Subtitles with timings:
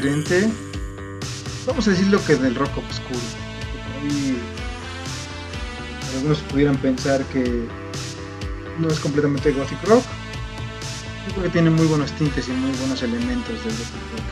[0.00, 0.48] un referente,
[1.66, 3.20] vamos a decirlo que del rock oscuro.
[4.02, 4.38] Ahí
[6.16, 7.66] algunos pudieran pensar que
[8.78, 10.02] no es completamente gothic rock.
[11.26, 14.30] Yo creo que tiene muy buenos tintes y muy buenos elementos del gothic rock.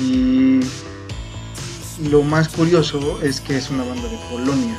[0.00, 0.60] Y
[2.08, 4.78] lo más curioso es que es una banda de Polonia.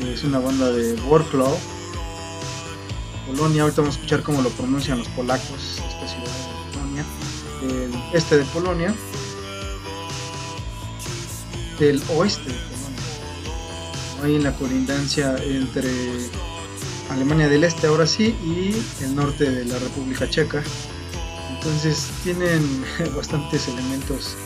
[0.00, 1.58] Es una banda de Warclaw.
[3.26, 5.75] Polonia, ahorita vamos a escuchar cómo lo pronuncian los polacos,
[8.12, 8.94] este de Polonia,
[11.78, 15.90] del oeste de Polonia, ahí en la colindancia entre
[17.10, 20.62] Alemania del Este ahora sí y el norte de la República Checa.
[21.54, 22.84] Entonces tienen
[23.16, 24.36] bastantes elementos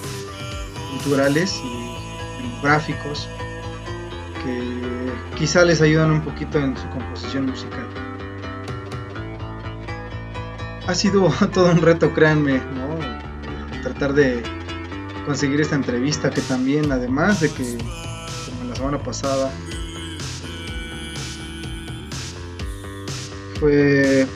[0.91, 3.28] culturales y gráficos
[4.44, 7.88] que quizá les ayudan un poquito en su composición musical.
[10.87, 12.60] Ha sido todo un reto, créanme.
[14.00, 14.42] Tratar de
[15.26, 17.76] conseguir esta entrevista que también, además de que,
[18.47, 19.52] como la semana pasada,
[23.58, 24.26] fue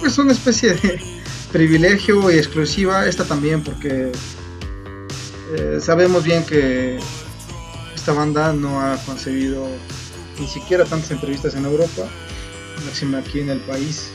[0.00, 1.00] pues una especie de
[1.52, 4.10] privilegio y exclusiva, esta también porque
[5.56, 6.98] eh, sabemos bien que
[7.94, 9.64] esta banda no ha conseguido
[10.40, 12.08] ni siquiera tantas entrevistas en Europa,
[12.84, 14.08] máxima aquí en el país,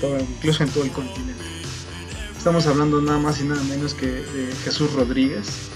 [0.00, 1.39] todo, incluso en todo el continente.
[2.40, 4.24] Estamos hablando nada más y nada menos que
[4.64, 5.68] Jesús Rodríguez,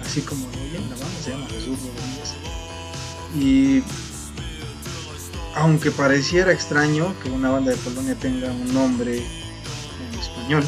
[0.00, 2.34] así como oyen, la banda se llama Jesús Rodríguez.
[3.38, 3.84] Y
[5.54, 10.64] aunque pareciera extraño que una banda de Polonia tenga un nombre en español,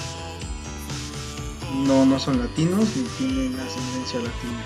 [1.84, 4.64] no, no son latinos ni tienen ascendencia latina.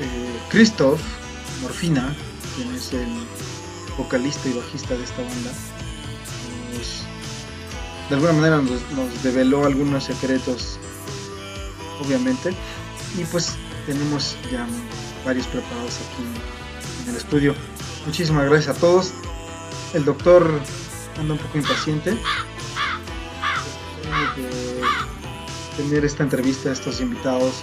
[0.00, 0.98] Eh, Christoph
[1.60, 2.16] Morfina,
[2.56, 3.06] quien es el
[3.98, 5.50] vocalista y bajista de esta banda,
[8.08, 10.78] de alguna manera nos, nos develó algunos secretos,
[12.04, 12.54] obviamente,
[13.16, 13.56] y pues
[13.86, 14.66] tenemos ya
[15.24, 16.22] varios preparados aquí
[17.04, 17.54] en el estudio.
[18.06, 19.12] Muchísimas gracias a todos.
[19.94, 20.60] El doctor
[21.18, 22.10] anda un poco impaciente
[24.36, 24.82] de
[25.76, 27.54] tener esta entrevista, estos invitados.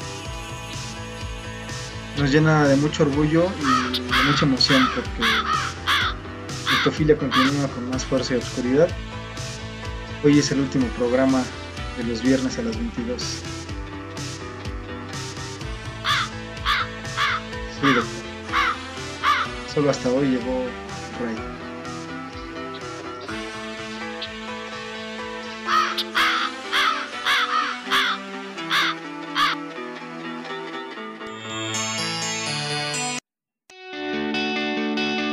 [2.17, 5.23] Nos llena de mucho orgullo y de mucha emoción porque
[6.71, 8.89] Mitofilia continúa con más fuerza y oscuridad.
[10.23, 11.43] Hoy es el último programa
[11.97, 13.19] de los viernes a las 22.
[13.23, 13.41] Sí.
[19.73, 20.65] Solo hasta hoy llegó
[21.19, 21.35] Rey.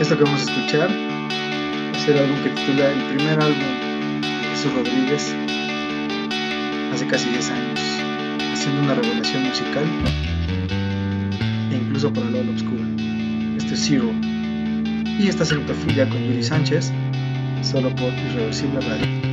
[0.00, 0.90] Esto que vamos a escuchar
[1.94, 3.87] es el álbum que titula el primer álbum
[4.58, 5.36] Jesús Rodríguez
[6.92, 7.80] hace casi 10 años,
[8.52, 9.84] haciendo una revelación musical
[11.70, 12.82] e incluso para el lado oscuro.
[13.56, 14.10] Este es Zero
[15.16, 16.92] y esta es Centofilia con Yuri Sánchez,
[17.62, 19.27] solo por Irreversible Radio.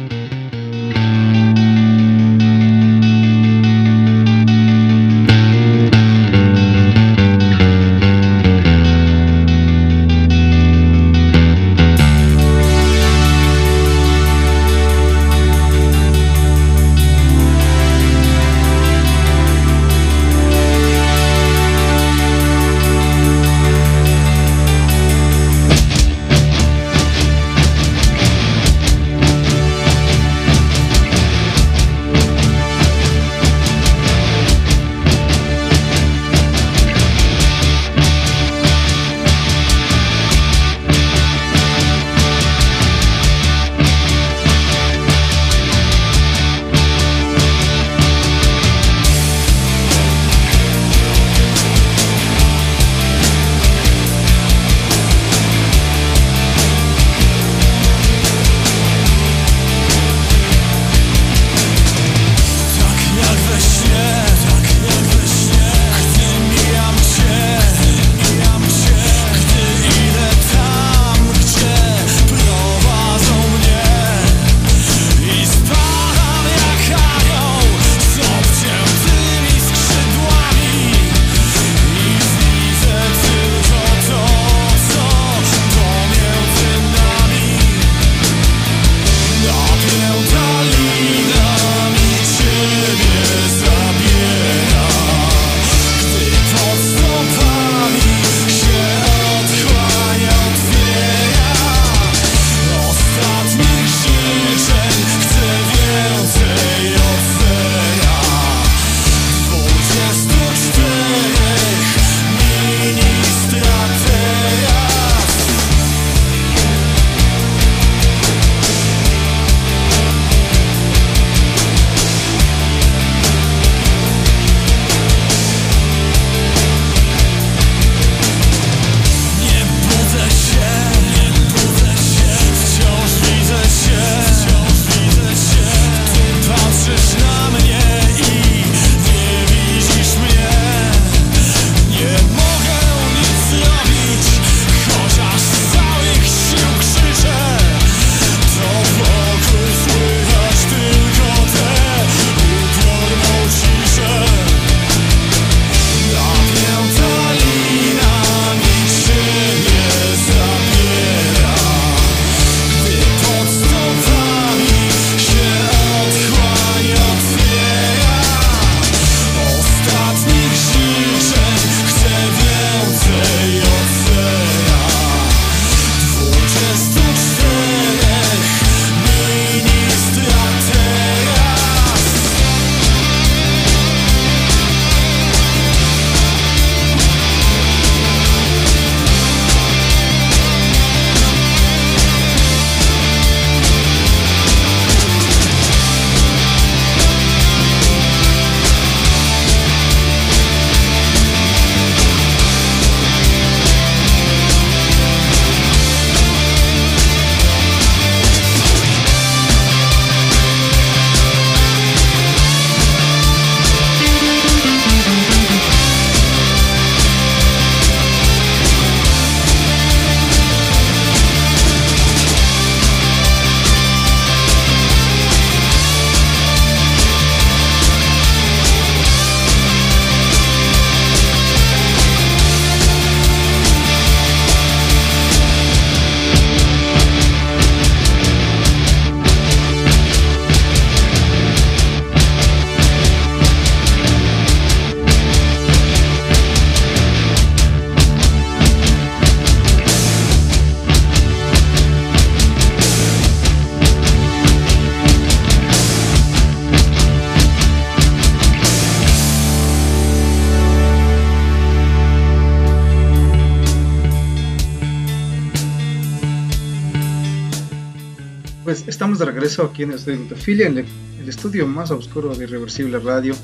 [269.64, 270.78] Aquí en el estudio de en
[271.20, 273.36] el, estudio más oscuro de Irreversible Radio.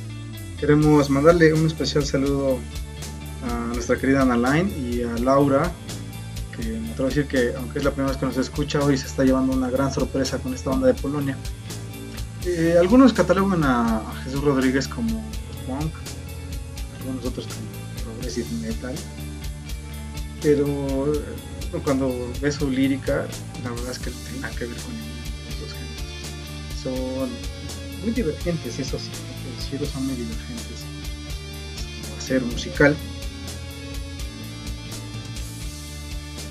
[0.59, 2.59] Queremos mandarle un especial saludo
[3.47, 5.71] a nuestra querida Ana Line y a Laura,
[6.55, 8.97] que me atrevo a decir que aunque es la primera vez que nos escucha, hoy
[8.97, 11.37] se está llevando una gran sorpresa con esta banda de Polonia.
[12.45, 15.23] Eh, algunos catalogan a, Jesús Rodríguez como
[15.65, 15.93] punk,
[16.99, 18.95] algunos otros como progressive metal,
[20.41, 23.25] pero eh, cuando ves su lírica,
[23.63, 25.20] la verdad es que no tiene nada que ver con géneros.
[26.83, 27.29] Son
[28.01, 30.85] muy divergentes, esos sí, son muy divergentes.
[32.03, 32.95] Como hacer musical.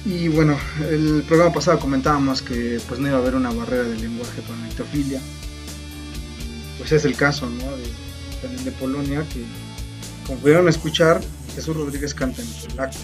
[0.04, 0.58] Y bueno,
[0.88, 4.58] el programa pasado comentábamos que pues no iba a haber una barrera de lenguaje para
[4.58, 5.20] la ectofilia.
[6.78, 7.64] Pues es el caso, ¿no?
[8.40, 9.44] también de Polonia, que
[10.26, 11.20] como pudieron escuchar,
[11.54, 12.96] Jesús Rodríguez canta en polaco.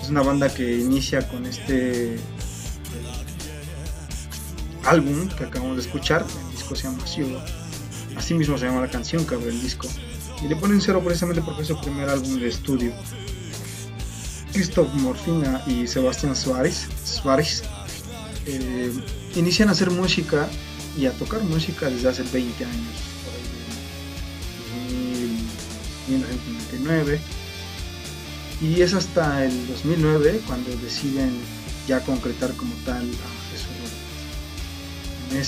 [0.00, 2.16] Es una banda que inicia con este
[4.88, 7.44] álbum que acabamos de escuchar, el disco se llama Ciudad.
[8.16, 9.86] Así mismo se llama la canción que abre el disco.
[10.42, 12.92] Y le ponen cero precisamente porque es su primer álbum de estudio.
[14.52, 17.62] Christoph Morfina y Sebastián Suárez, Suárez
[18.46, 18.92] eh,
[19.36, 20.48] inician a hacer música
[20.96, 23.48] y a tocar música desde hace 20 años, por ahí
[26.08, 27.20] 1999.
[28.60, 31.38] Y es hasta el 2009 cuando deciden
[31.86, 33.06] ya concretar como tal
[35.32, 35.38] en,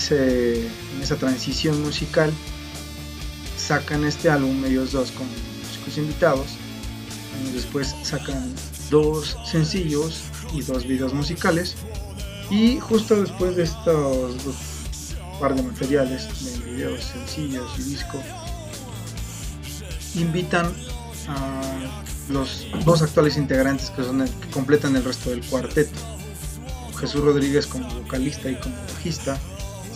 [1.01, 2.31] esa transición musical
[3.57, 6.47] sacan este álbum ellos dos con músicos invitados
[7.41, 8.53] años después sacan
[8.89, 10.23] dos sencillos
[10.53, 11.75] y dos videos musicales.
[12.49, 14.35] Y justo después de estos
[15.39, 18.19] par de materiales, de videos sencillos y disco,
[20.15, 20.71] invitan
[21.27, 21.61] a
[22.29, 25.99] los dos actuales integrantes que son que completan el resto del cuarteto.
[26.99, 29.39] Jesús Rodríguez como vocalista y como bajista,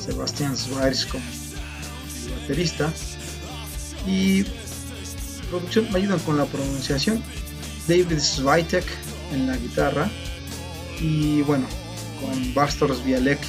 [0.06, 1.24] Sebastián Suárez como
[2.42, 2.92] baterista.
[4.08, 4.44] Y
[5.50, 7.24] producción me ayudan con la pronunciación.
[7.88, 8.86] David Switek
[9.34, 10.10] en la guitarra.
[11.00, 11.68] Y bueno,
[12.22, 13.40] con Bastos Bialek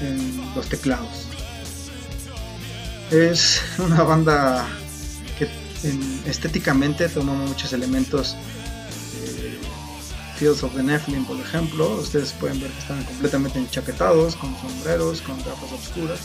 [0.00, 1.26] en los teclados.
[3.10, 4.66] Es una banda
[5.38, 5.48] que
[6.28, 8.36] estéticamente toma muchos elementos
[10.36, 11.96] Fields of the Nephilim, por ejemplo.
[11.96, 16.20] Ustedes pueden ver que están completamente enchaquetados, con sombreros, con gafas oscuras,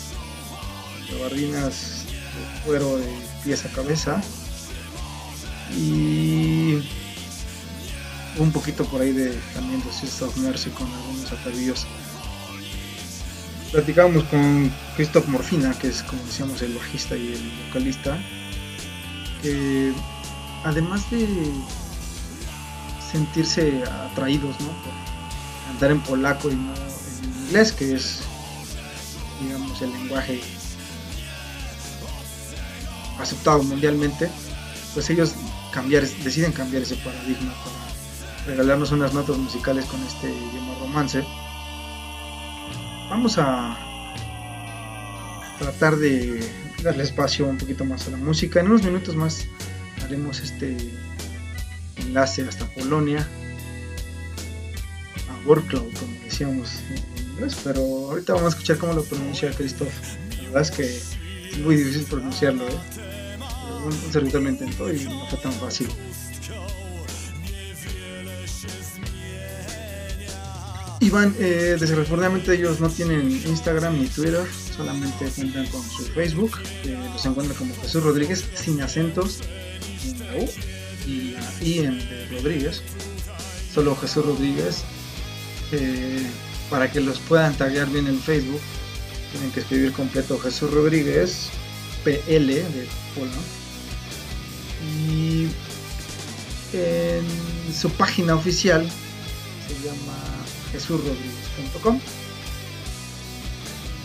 [1.11, 3.07] gabardinas de cuero de
[3.43, 4.21] pies a cabeza
[5.77, 6.83] y
[8.37, 11.85] un poquito por ahí de también de Sisters of Mercy con algunos atavíos.
[13.71, 18.17] Platicábamos con Christoph Morfina, que es como decíamos el bajista y el vocalista,
[19.41, 19.93] que
[20.65, 21.25] además de
[23.11, 24.67] sentirse atraídos ¿no?
[24.67, 28.21] por andar en polaco y no en inglés, que es
[29.41, 30.41] digamos el lenguaje
[33.19, 34.29] aceptado mundialmente,
[34.93, 35.33] pues ellos
[36.23, 41.23] deciden cambiar ese paradigma para regalarnos unas notas musicales con este idioma romance.
[43.09, 43.77] Vamos a
[45.59, 46.41] tratar de
[46.83, 48.59] darle espacio un poquito más a la música.
[48.59, 49.45] En unos minutos más
[50.03, 50.75] haremos este
[52.01, 53.27] enlace hasta Polonia,
[55.29, 59.93] a Workload, como decíamos en inglés, pero ahorita vamos a escuchar cómo lo pronuncia Christoph.
[60.37, 62.67] La verdad es que es muy difícil pronunciarlo.
[62.67, 62.79] ¿eh?
[63.85, 65.87] un, servidor lo intentó y no fue tan fácil.
[70.99, 77.25] Iván, eh, desafortunadamente ellos no tienen Instagram ni Twitter, solamente cuentan con su Facebook, los
[77.25, 79.39] encuentran como Jesús Rodríguez sin acentos
[80.05, 80.35] en la
[81.05, 82.81] y la I en Rodríguez,
[83.73, 84.83] solo Jesús Rodríguez.
[85.71, 86.25] Eh,
[86.69, 88.61] para que los puedan taguear bien en Facebook,
[89.31, 91.49] tienen que escribir completo Jesús Rodríguez,
[92.03, 93.31] PL de Polo,
[95.09, 95.47] y
[96.73, 97.25] en
[97.73, 98.89] su página oficial
[99.67, 100.17] se llama
[100.71, 101.99] jesurrodríguez.com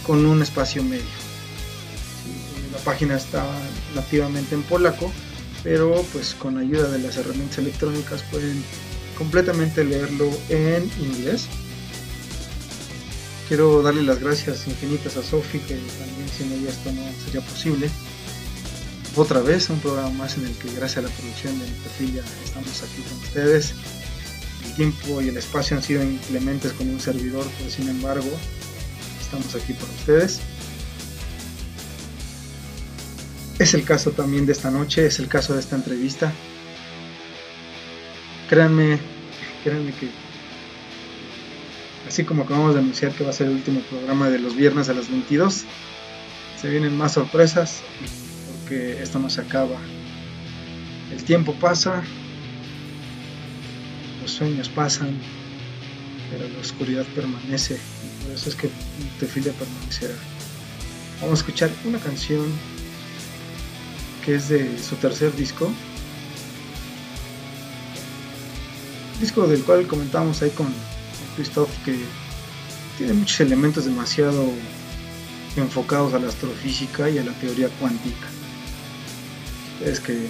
[0.05, 1.05] con un espacio medio.
[2.73, 3.45] La página está
[3.95, 5.13] nativamente en polaco,
[5.63, 8.63] pero pues con ayuda de las herramientas electrónicas pueden
[9.17, 11.47] completamente leerlo en inglés.
[13.49, 17.91] Quiero darle las gracias infinitas a Sophie, que también sin ella esto no sería posible
[19.17, 22.83] otra vez un programa más en el que gracias a la producción de Necrofilia estamos
[22.83, 23.73] aquí con ustedes.
[24.67, 28.29] El tiempo y el espacio han sido inclementes con un servidor, pero sin embargo
[29.19, 30.41] estamos aquí para ustedes.
[33.59, 36.33] Es el caso también de esta noche, es el caso de esta entrevista.
[38.51, 38.99] Créanme,
[39.65, 40.11] créanme que
[42.07, 44.89] así como acabamos de anunciar que va a ser el último programa de los viernes
[44.91, 45.65] a las 22,
[46.61, 47.81] se vienen más sorpresas
[48.61, 49.79] porque esto no se acaba.
[51.11, 52.03] El tiempo pasa,
[54.21, 55.19] los sueños pasan,
[56.31, 58.69] pero la oscuridad permanece y por eso es que
[59.19, 60.15] Tefilia permanecerá.
[61.23, 62.45] Vamos a escuchar una canción
[64.27, 65.71] que es de su tercer disco,
[69.21, 70.67] disco del cual comentamos ahí con
[71.37, 71.97] Christoph que
[72.99, 74.51] tiene muchos elementos demasiado
[75.55, 78.27] enfocados a la astrofísica y a la teoría cuántica.
[79.85, 80.27] Es que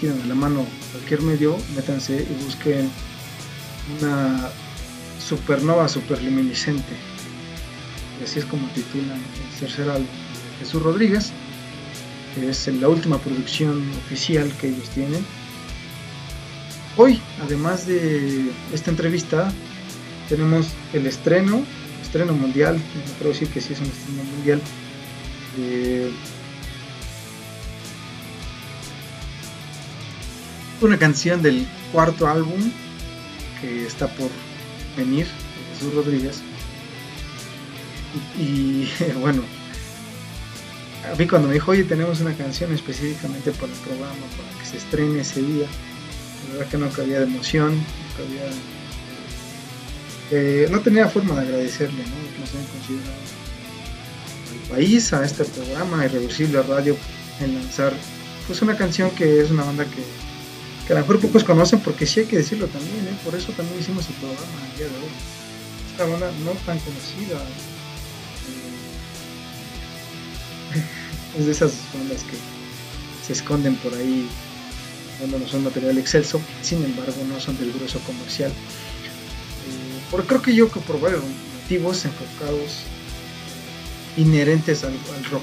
[0.00, 2.90] tienen a la mano cualquier medio, métanse y busquen
[4.00, 4.50] una
[5.24, 6.96] supernova superluminiscente.
[8.24, 11.32] Así es como titulan el tercer álbum de Jesús Rodríguez,
[12.34, 15.24] que es la última producción oficial que ellos tienen.
[16.96, 19.52] Hoy, además de esta entrevista,
[20.28, 21.62] tenemos el estreno,
[22.02, 22.78] estreno mundial,
[23.18, 24.60] puedo decir que sí es un estreno mundial,
[30.80, 32.60] una canción del cuarto álbum
[33.60, 34.30] que está por
[34.96, 36.42] venir, de Jesús Rodríguez.
[38.38, 38.88] Y,
[39.20, 39.42] bueno,
[41.10, 44.66] a mí cuando me dijo, oye, tenemos una canción específicamente para el programa, para que
[44.66, 45.66] se estrene ese día,
[46.48, 48.42] la verdad que no cabía de emoción, no cabía
[50.30, 52.32] eh, no tenía forma de agradecerle, ¿no?
[52.32, 53.12] Que nos hayan considerado
[54.52, 56.96] al país, a este programa, Irreversible Radio,
[57.40, 57.92] en lanzar
[58.46, 60.02] pues una canción que es una banda que,
[60.86, 63.18] que a lo mejor pocos conocen, porque sí hay que decirlo también, ¿eh?
[63.24, 65.12] por eso también hicimos el programa el día de hoy.
[65.90, 67.38] Esta banda no tan conocida.
[71.38, 72.36] Es de esas bandas que
[73.26, 74.28] se esconden por ahí
[75.20, 78.52] dándonos un material excelso, sin embargo no son del grueso comercial
[80.12, 81.22] porque creo que yo que por varios
[81.62, 82.82] motivos enfocados
[84.18, 84.92] inherentes al,
[85.30, 85.42] rock.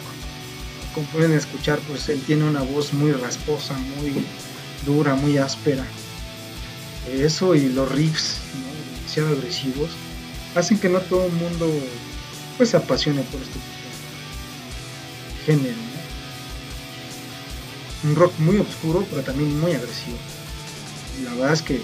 [0.94, 4.14] Como pueden escuchar, pues él tiene una voz muy rasposa, muy
[4.86, 5.84] dura, muy áspera.
[7.12, 8.38] Eso y los riffs
[9.00, 9.90] demasiado agresivos
[10.54, 11.68] hacen que no todo el mundo
[12.58, 13.58] pues se apasione por este
[18.04, 20.18] Un rock muy oscuro, pero también muy agresivo.
[21.24, 21.82] la verdad es que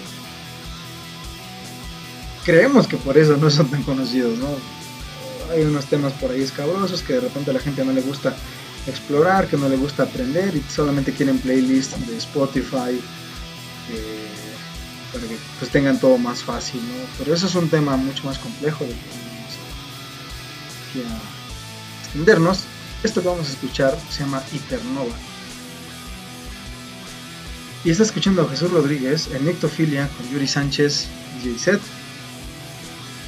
[2.44, 4.48] creemos que por eso no son tan conocidos, ¿no?
[5.52, 8.34] Hay unos temas por ahí escabrosos que de repente a la gente no le gusta
[8.86, 13.00] explorar, que no le gusta aprender y solamente quieren playlists de Spotify
[13.90, 14.26] eh,
[15.12, 17.04] para que pues tengan todo más fácil, ¿no?
[17.18, 18.94] Pero eso es un tema mucho más complejo de
[20.92, 21.02] que
[22.04, 22.60] extendernos.
[23.06, 25.14] Esto que vamos a escuchar se llama Hipernova.
[27.84, 31.06] Y está escuchando a Jesús Rodríguez en Nictofilia con Yuri Sánchez
[31.38, 31.78] y Jay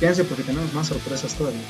[0.00, 1.62] Quédense porque tenemos más sorpresas todavía.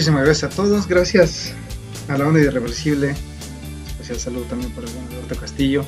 [0.00, 1.52] Muchísimas gracias a todos, gracias
[2.08, 3.14] a la onda irreversible,
[3.86, 5.84] especial saludo también para Alberto Castillo,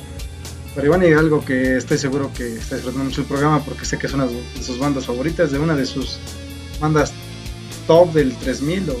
[0.75, 4.05] para Iván Hidalgo que estoy seguro que está disfrutando mucho el programa porque sé que
[4.05, 6.19] es una de sus bandas favoritas, de una de sus
[6.79, 7.11] bandas
[7.87, 8.99] top del 3000 o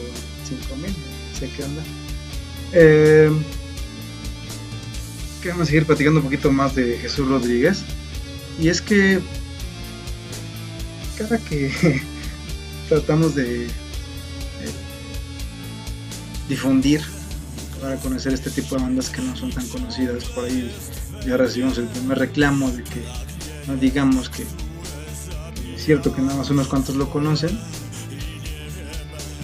[0.49, 1.83] 5000, no sé qué onda.
[2.71, 3.29] Eh,
[5.43, 7.83] que vamos a seguir platicando un poquito más de Jesús Rodríguez.
[8.59, 9.19] Y es que
[11.19, 11.71] cada que
[12.89, 13.67] tratamos de
[16.47, 17.01] difundir
[17.81, 20.73] para conocer este tipo de bandas que no son tan conocidas por ahí.
[21.25, 23.03] Ya recibimos el primer reclamo de que
[23.67, 27.59] no digamos que es cierto que nada más unos cuantos lo conocen.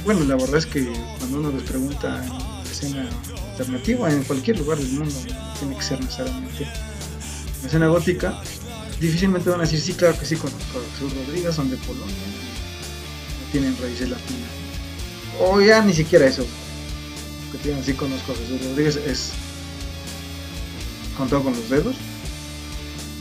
[0.05, 3.09] Bueno la verdad es que cuando uno les pregunta en la escena
[3.51, 5.15] alternativa en cualquier lugar del mundo
[5.59, 6.67] tiene que ser necesariamente
[7.65, 8.41] escena gótica.
[8.99, 12.05] Difícilmente van a decir sí claro que sí conozco a Jesús Rodríguez son de Polonia
[12.05, 14.49] no tienen raíces latinas
[15.39, 16.45] o ya ni siquiera eso
[17.51, 19.31] que tienen así conozco a Jesús Rodríguez es
[21.17, 21.95] contado con los dedos.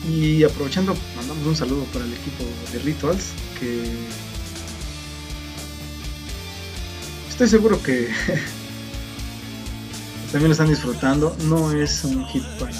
[0.08, 3.24] Y aprovechando, mandamos un saludo para el equipo de Rituals,
[3.58, 3.82] que
[7.28, 8.08] estoy seguro que
[10.32, 11.36] también lo están disfrutando.
[11.44, 12.72] No es un hit para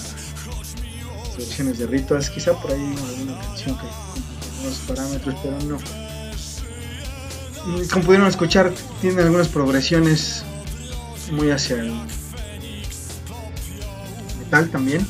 [1.33, 5.79] selecciones de Rituals, quizá por ahí alguna canción que cumple los parámetros, pero no.
[7.91, 10.45] Como pudieron escuchar, tiene algunas progresiones
[11.31, 11.93] muy hacia el
[14.39, 15.07] metal también.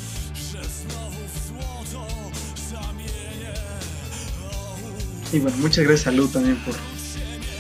[5.33, 6.75] Y bueno, muchas gracias a Lu también por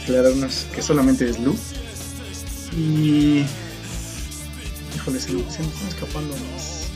[0.03, 1.57] aclararnos que solamente es Lu.
[2.77, 3.45] Y.
[4.97, 6.87] Híjole, se, me están escapando más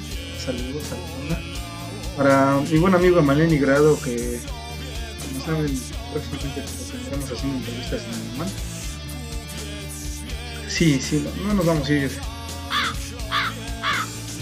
[0.44, 1.40] saludos a la banda.
[2.16, 4.40] Para mi buen amigo Maleni Grado, que
[5.28, 5.80] como saben,
[6.12, 8.48] próximamente tendremos haciendo entrevistas en alemán.
[10.72, 12.10] Sí, sí, no, nos vamos a ir.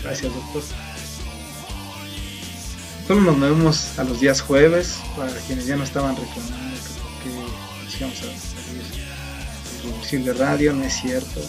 [0.05, 0.63] Gracias, doctor.
[3.09, 6.77] Solo nos movemos a los días jueves para quienes ya no estaban reclamando
[7.25, 11.41] que íbamos a salir de radio, no es cierto.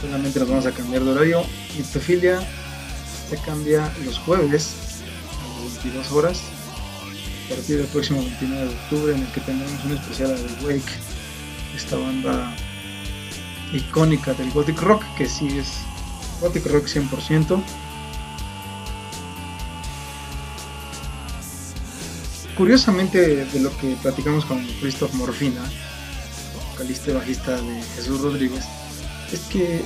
[0.00, 1.42] Solamente nos vamos a cambiar de horario.
[1.76, 2.40] Ictofilia
[3.28, 4.74] se cambia los jueves
[5.42, 6.40] a las 22 horas
[7.46, 10.92] a partir del próximo 29 de octubre en el que tendremos un especial de Wake,
[11.74, 12.54] esta banda
[13.72, 15.80] icónica del gothic rock, que sí es
[16.40, 17.62] gothic rock 100%.
[22.56, 25.62] Curiosamente, de lo que platicamos con Christoph Morfina,
[26.72, 28.64] vocalista y bajista de Jesús Rodríguez,
[29.32, 29.84] es que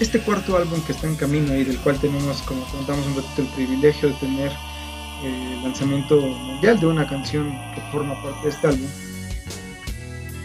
[0.00, 3.42] este cuarto álbum que está en camino y del cual tenemos, como contamos un ratito,
[3.42, 4.52] el privilegio de tener
[5.22, 8.88] el lanzamiento mundial de una canción que forma parte de este álbum,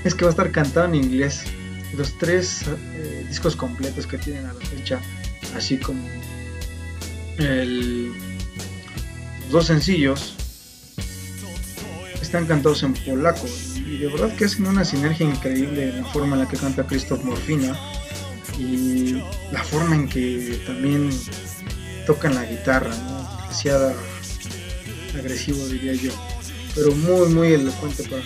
[0.04, 1.44] es que va a estar cantado en inglés
[1.96, 5.00] los tres eh, discos completos que tienen a la fecha,
[5.56, 6.02] así como
[7.38, 8.12] el,
[9.44, 10.36] los dos sencillos,
[12.22, 13.48] están cantados en polaco.
[13.76, 16.86] Y de verdad que hacen una sinergia increíble en la forma en la que canta
[16.86, 17.78] Christoph Morfina
[18.60, 19.22] y
[19.52, 21.10] la forma en que también
[22.06, 23.20] tocan la guitarra, ¿no?
[23.42, 23.94] demasiado
[25.18, 26.12] agresivo diría yo,
[26.76, 28.24] pero muy muy elocuente para,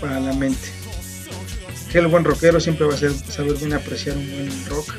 [0.00, 0.83] para la mente
[1.98, 4.94] el buen rockero siempre va a ser saber bien apreciar un buen rock,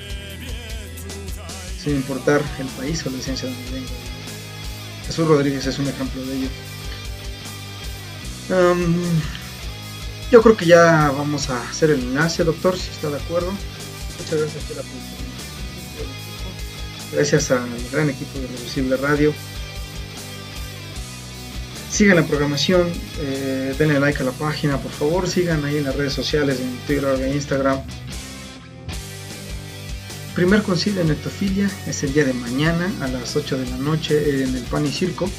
[1.82, 3.90] sin importar el país o la esencia donde venga.
[5.06, 6.48] Jesús Rodríguez es un ejemplo de ello.
[10.32, 13.52] yo creo que ya vamos a hacer el enlace, doctor, si está de acuerdo.
[14.20, 14.84] Muchas gracias por la
[17.12, 19.34] Gracias al gran equipo de Reversible Radio
[21.96, 25.96] sigan la programación, eh, denle like a la página, por favor, sigan ahí en las
[25.96, 27.80] redes sociales, en Twitter e Instagram.
[30.36, 34.44] Primer concilio en Ectofilia es el día de mañana a las 8 de la noche
[34.44, 35.30] en el Pan y Circo.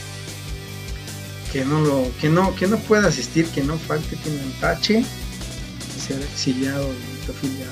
[1.53, 5.01] Que no, lo, que no, que no pueda asistir, que no falte, tiene un tache
[5.01, 7.67] y ser exiliado de.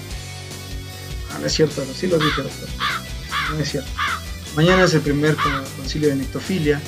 [1.33, 2.43] Ah, no es cierto, sí lo dije.
[3.51, 3.89] No es cierto.
[4.55, 5.37] Mañana es el primer
[5.79, 6.83] concilio de Nectofilia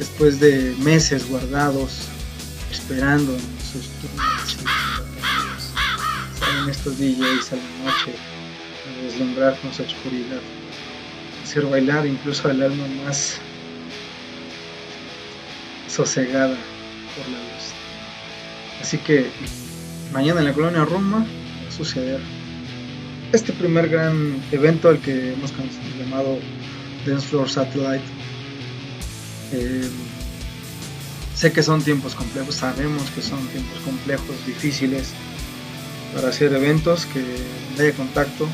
[0.00, 2.08] después de meses guardados,
[2.72, 4.56] esperando en sus turnos.
[6.38, 8.14] Salen estos DJs a la noche
[8.88, 10.40] a deslumbrar con su oscuridad,
[11.44, 13.36] hacer bailar incluso al alma más
[15.86, 16.56] sosegada
[17.16, 17.64] por la luz.
[18.80, 19.30] Así que
[20.12, 22.20] mañana en la colonia Roma va a suceder
[23.34, 25.52] este primer gran evento al que hemos
[25.98, 26.38] llamado
[27.04, 28.19] Dance Floor Satellite
[29.52, 29.88] eh,
[31.34, 35.08] sé que son tiempos complejos, sabemos que son tiempos complejos, difíciles,
[36.14, 37.24] para hacer eventos, que
[37.80, 38.46] haya contacto.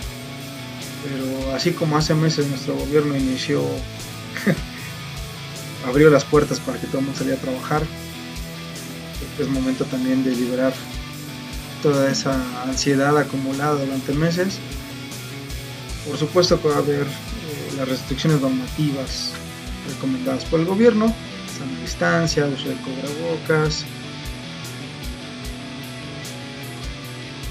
[1.04, 3.62] Pero así como hace meses nuestro gobierno inició,
[5.86, 7.82] abrió las puertas para que todo el mundo saliera a trabajar,
[9.38, 10.72] es momento también de liberar
[11.82, 14.58] toda esa ansiedad acumulada durante meses.
[16.06, 19.32] Por supuesto que va a haber eh, las restricciones normativas
[19.86, 21.14] recomendadas por el gobierno,
[21.58, 23.84] sana distancia, uso de cubrebocas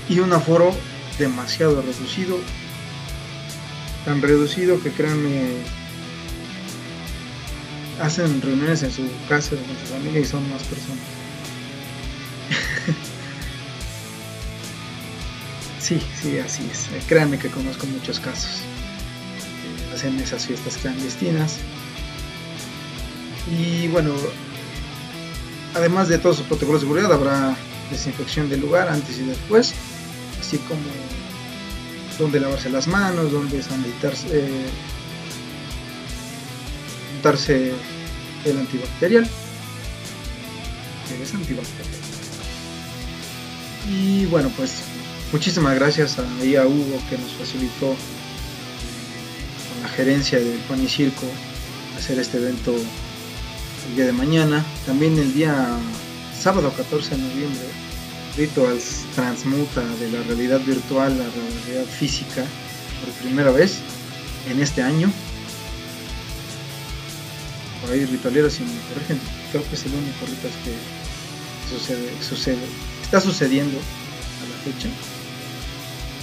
[0.10, 0.76] y un aforo
[1.18, 2.38] demasiado reducido,
[4.06, 5.56] tan reducido que créanme
[8.02, 11.06] hacen reuniones en su casa con su familia y son más personas.
[15.80, 16.90] sí, sí, así es.
[17.08, 18.62] Créanme que conozco muchos casos.
[19.94, 21.60] Hacen esas fiestas clandestinas.
[23.52, 24.16] Y bueno,
[25.76, 27.56] además de todos los protocolos de seguridad, habrá
[27.92, 29.76] desinfección del lugar antes y después,
[30.40, 30.82] así como
[32.18, 34.66] donde lavarse las manos, donde sanitarse, eh,
[38.46, 39.30] el antibacterial.
[41.22, 41.96] Es antibacterial.
[43.90, 44.82] Y bueno, pues
[45.32, 51.28] muchísimas gracias a, a Hugo que nos facilitó con la gerencia de Pan y Circo
[51.98, 52.76] hacer este evento
[53.90, 54.66] el día de mañana.
[54.86, 55.78] También el día
[56.38, 57.66] sábado 14 de noviembre,
[58.38, 61.30] Rituals transmuta de la realidad virtual a la
[61.66, 62.44] realidad física
[63.02, 63.80] por primera vez
[64.50, 65.12] en este año.
[67.82, 69.20] Por ahí ritualeros si me corrigen,
[69.52, 72.66] creo que es el único ritual que sucede, sucede,
[73.04, 74.90] está sucediendo a la fecha.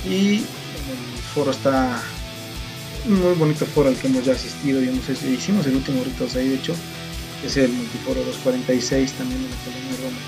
[0.09, 2.03] Y el foro está
[3.07, 6.31] un muy bonito foro al que hemos ya asistido y hemos, hicimos el último ritual
[6.37, 6.75] ahí de hecho
[7.45, 10.19] es el Multiforo 246 también en la Colonia Roma.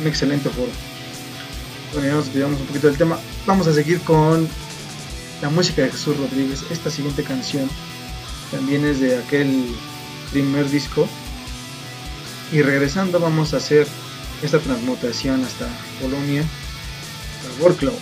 [0.00, 0.70] Un excelente foro.
[1.92, 3.18] Bueno, ya nos olvidamos un poquito del tema.
[3.46, 4.48] Vamos a seguir con
[5.40, 6.64] la música de Jesús Rodríguez.
[6.70, 7.68] Esta siguiente canción
[8.50, 9.66] también es de aquel
[10.32, 11.08] primer disco.
[12.52, 13.86] Y regresando vamos a hacer
[14.42, 15.66] esta transmutación hasta
[16.00, 17.94] Polonia, al Workcloud.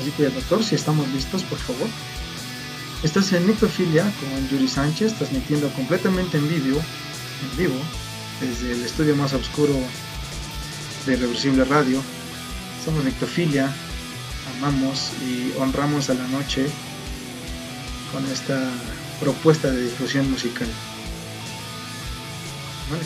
[0.00, 1.88] Así que doctor, si estamos listos, por favor.
[3.04, 6.80] Estás en Necrofilia con Yuri Sánchez, transmitiendo completamente en vivo,
[7.42, 7.78] en vivo,
[8.40, 9.74] desde el estudio más oscuro
[11.04, 12.00] de Reversible Radio.
[12.82, 13.70] Somos Necrofilia,
[14.56, 16.66] amamos y honramos a la noche
[18.10, 18.70] con esta
[19.20, 20.68] propuesta de difusión musical.
[22.90, 23.04] No le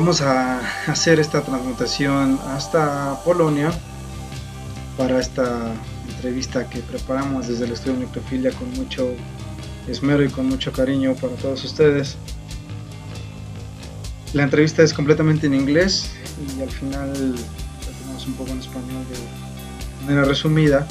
[0.00, 3.72] Vamos a hacer esta transmutación hasta Polonia
[4.96, 5.74] para esta
[6.08, 9.10] entrevista que preparamos desde el estudio de Necrofilia con mucho
[9.88, 12.16] esmero y con mucho cariño para todos ustedes.
[14.34, 16.12] La entrevista es completamente en inglés
[16.56, 20.86] y al final la tenemos un poco en español de manera resumida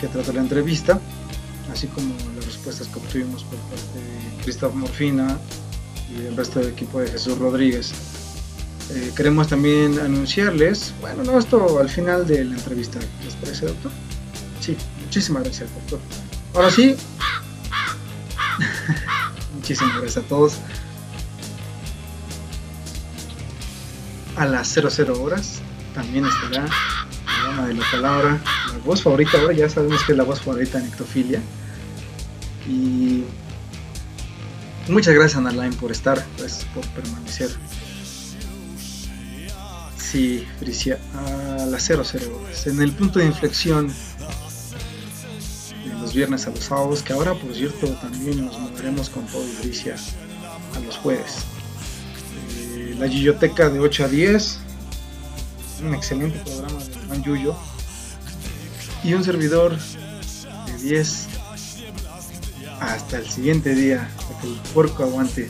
[0.00, 0.98] que trata la entrevista,
[1.72, 5.38] así como las respuestas que obtuvimos por parte de Christoph Morfina
[6.16, 7.92] y el resto del equipo de Jesús Rodríguez.
[8.90, 13.90] Eh, queremos también anunciarles, bueno, no, esto al final de la entrevista, ¿les parece, doctor?
[14.60, 16.00] Sí, muchísimas gracias, doctor.
[16.54, 16.94] Ahora sí,
[19.54, 20.58] muchísimas gracias a todos.
[24.36, 25.60] A las 00 horas
[25.94, 28.40] también estará la dama de la palabra,
[28.72, 31.40] la voz favorita, ahora ya sabemos que es la voz favorita en ectofilia.
[32.68, 33.24] Y
[34.88, 37.50] muchas gracias, Analine, por estar, gracias por permanecer.
[39.96, 43.94] Sí, Frisia, a las 00 horas, en el punto de inflexión de
[46.00, 49.96] los viernes a los sábados, que ahora por cierto también nos moveremos con todo Frisia
[50.74, 51.38] a los jueves.
[52.76, 54.58] Eh, la Gilloteca de 8 a 10,
[55.84, 57.56] un excelente programa de Juan Yuyo,
[59.02, 61.33] y un servidor de 10
[62.80, 65.48] hasta el siguiente día, hasta que el puerco aguante.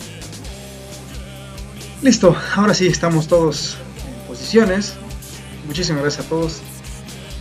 [2.02, 3.76] Listo, ahora sí estamos todos
[4.28, 4.94] posiciones.
[5.66, 6.60] Muchísimas gracias a todos.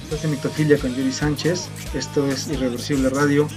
[0.04, 1.68] Estás en Mictofilia con Yuri Sánchez.
[1.94, 3.48] Esto es Irreversible Radio.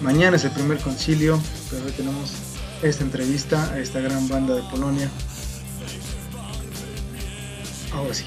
[0.00, 1.40] Mañana es el primer concilio,
[1.70, 2.32] pero hoy tenemos
[2.82, 5.10] esta entrevista a esta gran banda de Polonia.
[7.92, 8.24] Ahora sí.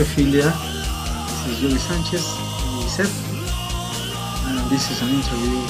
[0.00, 0.48] Nictophilia.
[1.28, 2.24] This is Yuri Sanchez,
[2.88, 3.12] Set,
[4.48, 5.60] and this is an interview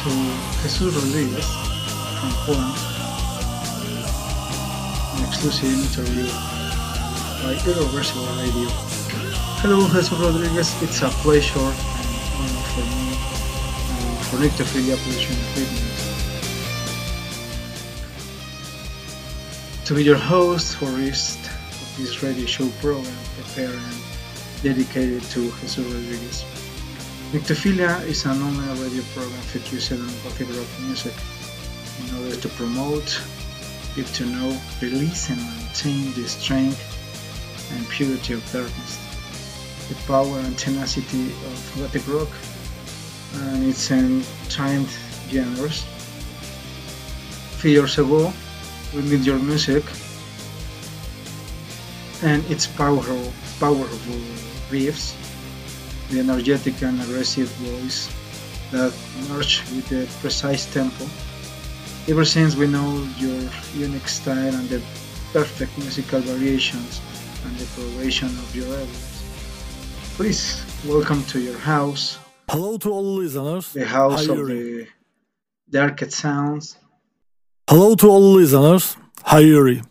[0.00, 0.10] to
[0.62, 1.44] Jesus Rodriguez
[2.16, 2.76] from Poland.
[5.12, 6.24] An exclusive interview
[7.44, 8.68] by Irreversible Radio.
[9.60, 10.82] Hello, Jesus Rodriguez.
[10.82, 11.76] It's a pleasure and
[12.40, 13.04] honor for me
[13.92, 15.86] and for Nictophilia Pollution
[19.86, 21.36] to be your host for this,
[22.06, 23.98] this radio show program prepared and
[24.62, 26.44] dedicated to Jesus Rodriguez.
[27.32, 31.14] Nictophilia is an online radio program featuring on gothic rock music
[31.98, 33.20] in order to promote,
[33.96, 36.78] get to know, release and maintain the strength
[37.74, 38.92] and purity of darkness,
[39.88, 42.30] the power and tenacity of gothic rock
[43.50, 44.88] and its entwined
[45.28, 45.84] genres.
[47.58, 48.32] Few years ago,
[48.94, 49.82] we made your music
[52.22, 54.20] and its powerful, powerful
[54.70, 55.14] riffs,
[56.10, 58.08] the energetic and aggressive voice
[58.70, 58.92] that
[59.28, 61.04] merge with the precise tempo.
[62.08, 64.80] Ever since we know your unique style and the
[65.32, 67.00] perfect musical variations
[67.44, 69.22] and the coloration of your albums.
[70.16, 72.18] Please welcome to your house.
[72.48, 73.72] Hello to all listeners.
[73.72, 74.86] The house of the
[75.68, 76.76] darkest sounds
[77.68, 78.96] Hello to all listeners.
[79.24, 79.82] Hi Yuri.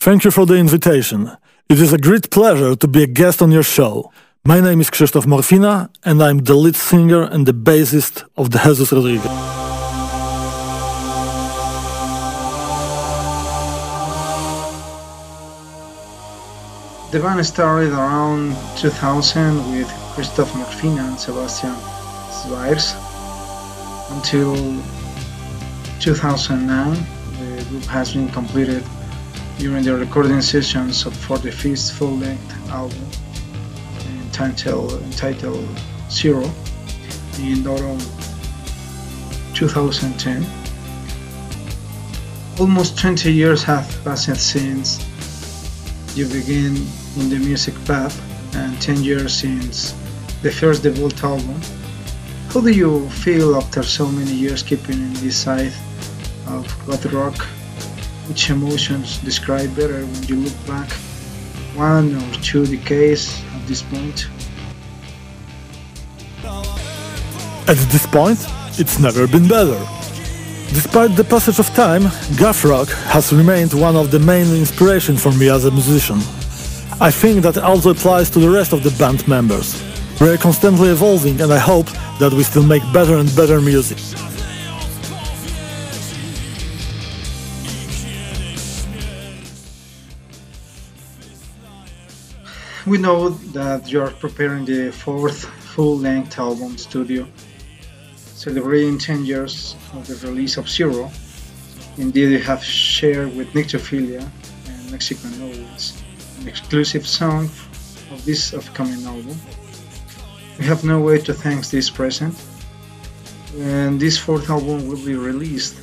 [0.00, 1.36] Thank you for the invitation.
[1.68, 4.10] It is a great pleasure to be a guest on your show.
[4.42, 8.58] My name is Krzysztof Morfina and I'm the lead singer and the bassist of the
[8.58, 9.24] Jesus Rodriguez.
[17.12, 21.76] The band started around 2000 with Krzysztof Morfina and Sebastian
[22.32, 22.96] Zweirs
[24.16, 24.56] until
[26.00, 26.96] 2009
[27.38, 28.82] The group has been completed
[29.58, 33.04] during the recording sessions for the fifth full-length album
[33.98, 35.68] uh, entitled, entitled
[36.08, 36.48] Zero
[37.40, 37.98] in autumn
[39.54, 40.46] 2010.
[42.60, 45.04] Almost 20 years have passed since
[46.16, 46.76] you began
[47.16, 48.14] in the music path
[48.54, 49.92] and 10 years since
[50.42, 51.60] the first debut album.
[52.50, 55.72] How do you feel after so many years keeping in this side
[56.46, 57.57] of goth rock
[58.28, 60.90] which emotions describe better when you look back
[61.74, 64.28] one or two decades at this point?
[67.68, 68.38] At this point,
[68.78, 69.78] it's never been better.
[70.72, 72.02] Despite the passage of time,
[72.36, 76.18] goth rock has remained one of the main inspirations for me as a musician.
[77.00, 79.82] I think that also applies to the rest of the band members.
[80.20, 81.86] We are constantly evolving and I hope
[82.18, 83.98] that we still make better and better music.
[92.88, 97.26] We know that you are preparing the fourth full-length album studio,
[98.16, 101.10] celebrating 10 years of the release of Zero.
[101.98, 104.26] Indeed, you have shared with Nictophilia
[104.68, 106.02] and Mexican audience
[106.40, 107.44] an exclusive song
[108.10, 109.36] of this upcoming album.
[110.58, 112.34] We have no way to thank this present,
[113.58, 115.74] and this fourth album will be released.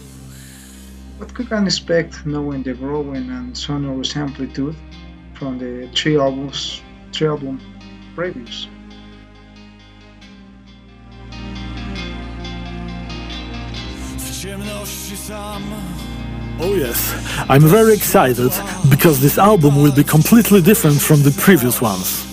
[1.20, 4.76] What we can expect knowing the growing and sonorous amplitude
[5.36, 6.82] from the three albums
[7.22, 7.59] album
[8.16, 8.68] previews.
[16.57, 17.13] Oh yes,
[17.49, 18.51] I'm very excited
[18.89, 22.26] because this album will be completely different from the previous ones.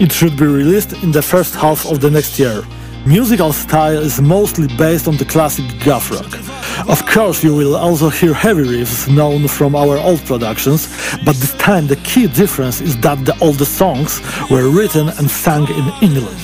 [0.00, 2.62] It should be released in the first half of the next year.
[3.06, 6.86] Musical style is mostly based on the classic goth rock.
[6.86, 10.86] Of course, you will also hear heavy riffs known from our old productions,
[11.24, 14.20] but this time the key difference is that the older songs
[14.50, 16.42] were written and sung in English.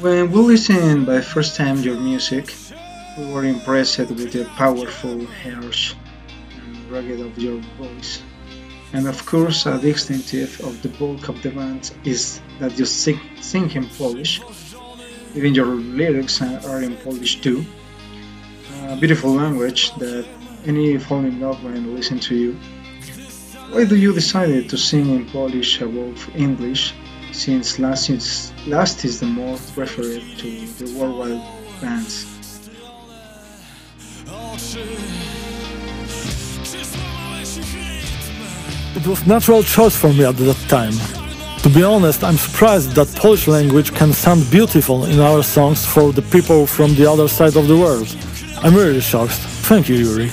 [0.00, 2.52] When we listened by first time your music,
[3.16, 5.94] we were impressed with the powerful, harsh,
[6.90, 8.22] rugged of your voice.
[8.92, 12.84] And of course, uh, a distinctive of the bulk of the band is that you
[12.84, 14.40] sing, sing in Polish.
[15.34, 17.64] Even your lyrics are in Polish too.
[18.88, 20.26] A beautiful language that
[20.66, 22.52] any fall in love when listen to you.
[23.70, 26.92] Why do you decide to sing in Polish uh, above English,
[27.30, 31.40] since last is, last is the more preferred to the worldwide
[31.80, 32.26] bands?
[38.96, 40.94] It was natural choice for me at that time.
[41.62, 46.12] To be honest, I'm surprised that Polish language can sound beautiful in our songs for
[46.12, 48.08] the people from the other side of the world.
[48.64, 49.38] I'm really shocked.
[49.70, 50.32] Thank you, Yuri.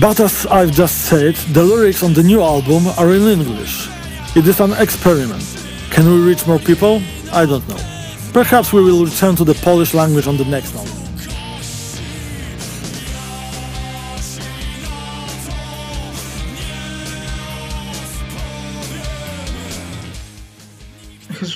[0.00, 3.88] But as I've just said, the lyrics on the new album are in English.
[4.34, 5.44] It is an experiment.
[5.90, 7.00] Can we reach more people?
[7.32, 7.80] I don't know.
[8.32, 10.95] Perhaps we will return to the Polish language on the next one.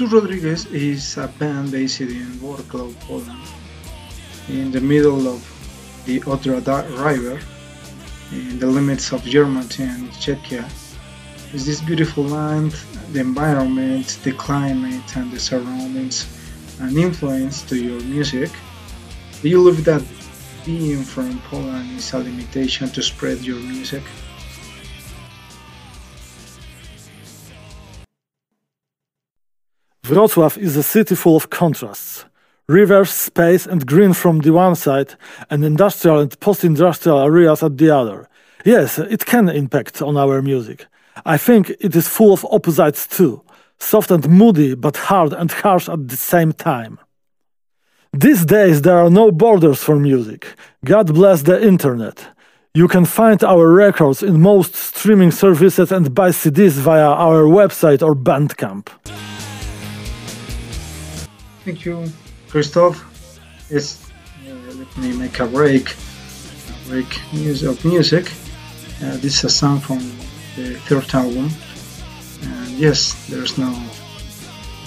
[0.01, 3.47] Jesus Rodriguez is a band based in Wrocław, Poland,
[4.49, 5.45] in the middle of
[6.07, 6.57] the Odra
[7.05, 7.39] River,
[8.33, 10.65] in the limits of Germany and Czechia.
[11.53, 12.73] Is this beautiful land,
[13.13, 16.25] the environment, the climate, and the surroundings
[16.81, 18.51] an influence to your music?
[19.43, 20.03] Do you believe that
[20.65, 24.03] being from Poland is a limitation to spread your music?
[30.11, 32.25] Wrocław is a city full of contrasts.
[32.69, 35.15] Rivers, space, and green from the one side,
[35.51, 38.29] and industrial and post industrial areas at the other.
[38.65, 40.87] Yes, it can impact on our music.
[41.25, 43.43] I think it is full of opposites too
[43.79, 46.99] soft and moody, but hard and harsh at the same time.
[48.13, 50.55] These days, there are no borders for music.
[50.85, 52.27] God bless the internet.
[52.75, 58.03] You can find our records in most streaming services and buy CDs via our website
[58.03, 58.89] or Bandcamp.
[61.71, 62.05] Thank you,
[62.49, 62.99] Christoph.
[63.71, 64.11] Yes,
[64.45, 65.87] uh, let me make a break.
[65.89, 68.33] A break music of music.
[69.01, 70.01] Uh, this is a song from
[70.57, 71.49] the third album.
[72.43, 73.73] And yes, there's no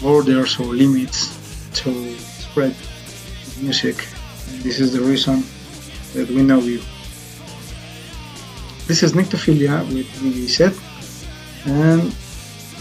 [0.01, 1.31] borders or limits
[1.75, 2.75] to spread
[3.61, 4.05] music.
[4.49, 5.45] And this is the reason
[6.15, 6.81] that we know you.
[8.87, 10.75] This is Nyctophilia with VV
[11.65, 12.13] and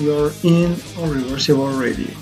[0.01, 2.22] you're in Irreversible Radio.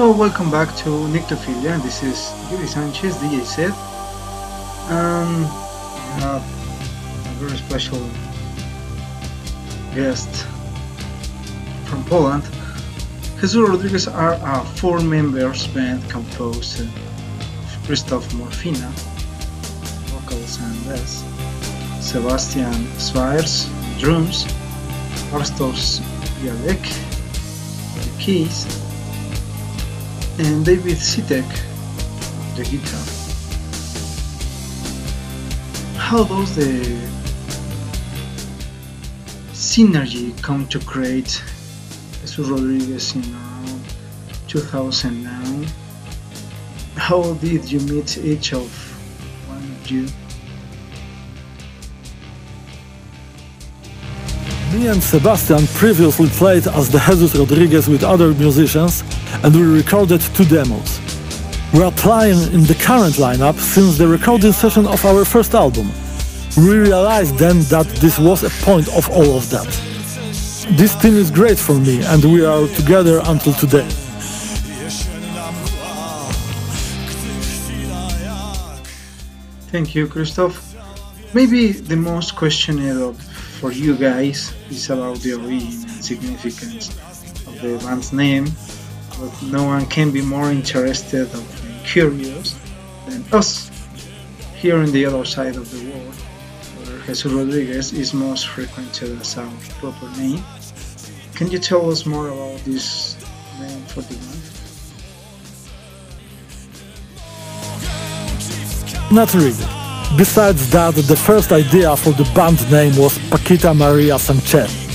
[0.00, 1.76] So welcome back to Nictophilia.
[1.82, 3.70] This is Yuri Sanchez, DJ set.
[4.88, 8.00] Um, we have a very special
[9.94, 10.46] guest
[11.84, 12.44] from Poland.
[13.42, 16.88] Jesus Rodriguez are a four members band composed of
[17.84, 18.88] Christoph Morfina,
[20.08, 21.22] vocals and bass,
[22.00, 23.68] Sebastian Swires,
[24.00, 24.46] drums,
[25.30, 26.00] Arstos
[26.40, 26.88] Bialek,
[28.18, 28.64] keys,
[30.38, 31.48] and David Sitek,
[32.56, 33.00] the guitar.
[35.96, 37.10] How does the
[39.52, 41.42] synergy come to create
[42.22, 43.82] Jesus Rodriguez in uh, around
[44.48, 45.66] 2009?
[46.96, 48.68] How did you meet each of
[49.48, 50.06] one of you?
[54.72, 59.02] Me and Sebastian previously played as the Jesus Rodriguez with other musicians
[59.42, 61.00] and we recorded two demos.
[61.72, 65.90] We are playing in the current lineup since the recording session of our first album.
[66.56, 69.68] We realized then that this was a point of all of that.
[70.76, 73.88] This team is great for me and we are together until today.
[79.70, 80.74] Thank you, Christoph.
[81.32, 83.14] Maybe the most questionable
[83.60, 86.88] for you guys is about the origin and significance
[87.46, 88.46] of the band's name,
[89.20, 91.44] but no one can be more interested or
[91.84, 92.58] curious
[93.06, 93.70] than us
[94.56, 99.36] here on the other side of the world, where Jesus Rodriguez is most frequented as
[99.36, 100.42] our proper name.
[101.34, 103.16] Can you tell us more about this
[103.58, 104.42] name for the band?
[109.12, 109.66] Not really.
[110.16, 114.89] Besides that, the first idea for the band name was Paquita Maria Sanchez.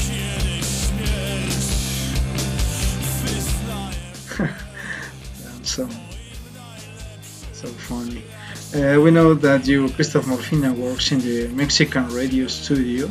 [8.76, 13.10] Uh, we know that you, Christoph Morfina, works in the Mexican radio studio.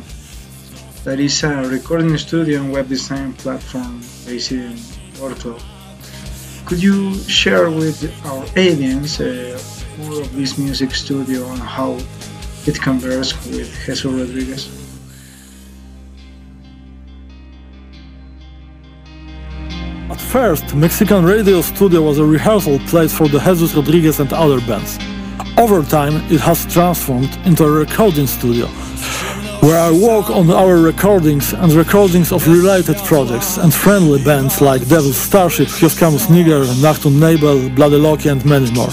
[1.03, 4.77] That is a recording studio and web design platform based in
[5.19, 5.57] Orto.
[6.67, 9.59] Could you share with our audience uh,
[9.97, 11.97] more of this music studio and how
[12.67, 14.69] it compares with Jesus Rodriguez.
[20.09, 24.59] At first, Mexican Radio Studio was a rehearsal place for the Jesus Rodriguez and other
[24.61, 24.97] bands.
[25.57, 28.67] Over time, it has transformed into a recording studio,
[29.61, 34.85] where I work on our recordings and recordings of related projects and friendly bands like
[34.89, 38.89] Devil's Starship, Huascamus Niger, Nachtun Nebel, Bloody Loki and many more.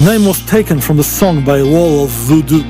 [0.00, 2.64] Name was taken from the song by Wall of Voodoo.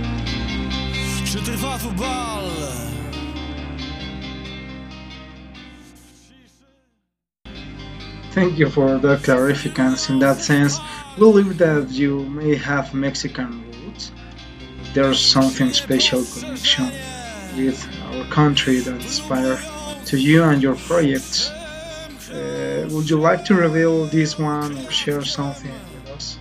[8.37, 10.11] Thank you for the clarifications.
[10.11, 10.79] In that sense,
[11.15, 14.13] we believe that you may have Mexican roots.
[14.93, 16.91] There's something special connection
[17.57, 19.59] with our country that inspired
[20.05, 21.49] to you and your projects.
[21.49, 26.39] Uh, would you like to reveal this one or share something with us?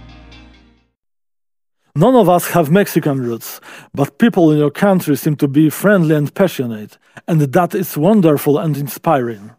[1.96, 3.62] None of us have Mexican roots,
[3.94, 8.60] but people in your country seem to be friendly and passionate, and that is wonderful
[8.60, 9.52] and inspiring.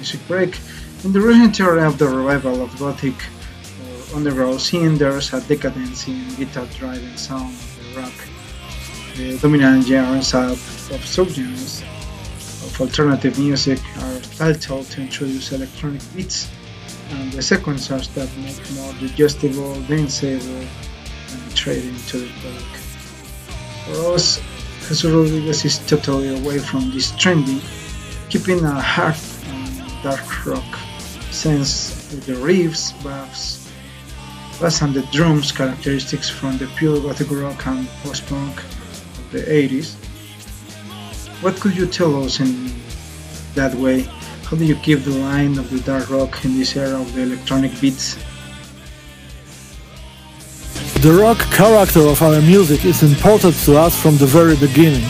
[0.00, 0.58] Music break,
[1.04, 3.18] in the recent era of the revival of Gothic
[3.84, 8.18] or underground scene, there's a decadence in guitar-driven sound of the rock.
[9.16, 10.52] The dominant genres of,
[10.94, 11.82] of subgenres
[12.64, 16.50] of alternative music are titled to introduce electronic beats
[17.10, 20.66] and the sequencers that make more digestible, danceable,
[21.32, 22.72] and trade into the public.
[23.84, 24.40] For us,
[24.80, 27.60] Jesus Rodriguez is totally away from this trendy,
[28.30, 29.16] keeping a hard
[30.02, 30.78] dark rock
[31.30, 33.70] since the riffs, bass,
[34.60, 39.94] bass and the drums characteristics from the pure gothic rock and post-punk of the 80s.
[41.42, 42.70] What could you tell us in
[43.54, 44.08] that way
[44.50, 47.22] how do you keep the line of the dark rock in this era of the
[47.22, 48.18] electronic beats?
[51.02, 55.08] The rock character of our music is important to us from the very beginning.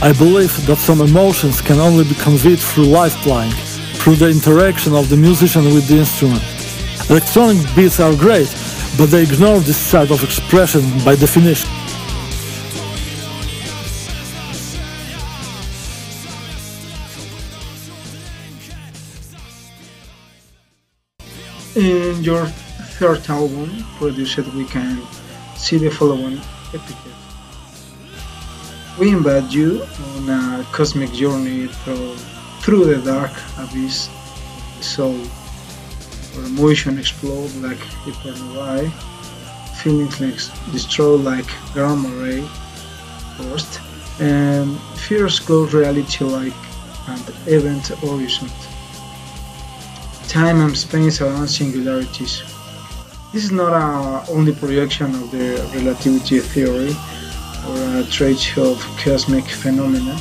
[0.00, 3.52] I believe that some emotions can only be conveyed through live playing,
[4.06, 6.40] through the interaction of the musician with the instrument.
[7.10, 8.46] Electronic beats are great,
[8.96, 11.68] but they ignore this side of expression by definition.
[21.74, 22.46] In your
[23.00, 25.02] third album, produced we can
[25.56, 26.40] see the following
[26.72, 27.10] epitaph.
[29.00, 32.14] We invite you on a cosmic journey through,
[32.66, 34.10] through the dark abyss
[34.80, 35.14] soul,
[36.34, 38.90] where emotions explode like hypernovae,
[39.80, 42.42] feelings like destroy like gamma ray
[43.38, 43.80] burst,
[44.18, 46.58] and fears close reality like
[47.06, 48.50] an event horizon
[50.26, 52.42] time and space around singularities.
[53.32, 56.96] This is not a only projection of the relativity theory
[57.68, 60.18] or a trace of cosmic phenomena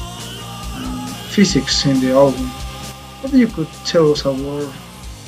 [1.36, 2.47] physics in the album.
[3.19, 4.73] What you could tell us about,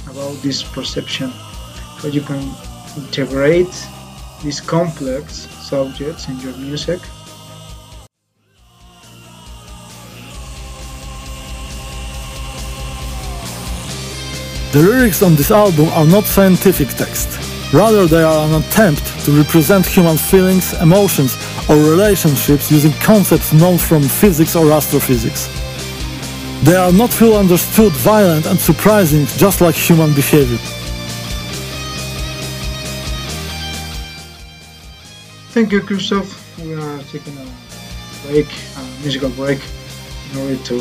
[0.10, 1.30] about this perception?
[2.00, 2.42] How you can
[2.96, 3.76] integrate
[4.42, 7.02] these complex subjects in your music?
[14.72, 17.28] The lyrics on this album are not scientific text.
[17.74, 21.36] Rather, they are an attempt to represent human feelings, emotions,
[21.70, 25.57] or relationships using concepts known from physics or astrophysics.
[26.64, 30.58] They are not feel understood, violent and surprising just like human behavior.
[35.54, 36.60] Thank you, Christoph.
[36.60, 37.48] We are taking a
[38.28, 39.60] break, a musical break,
[40.32, 40.80] in order to uh,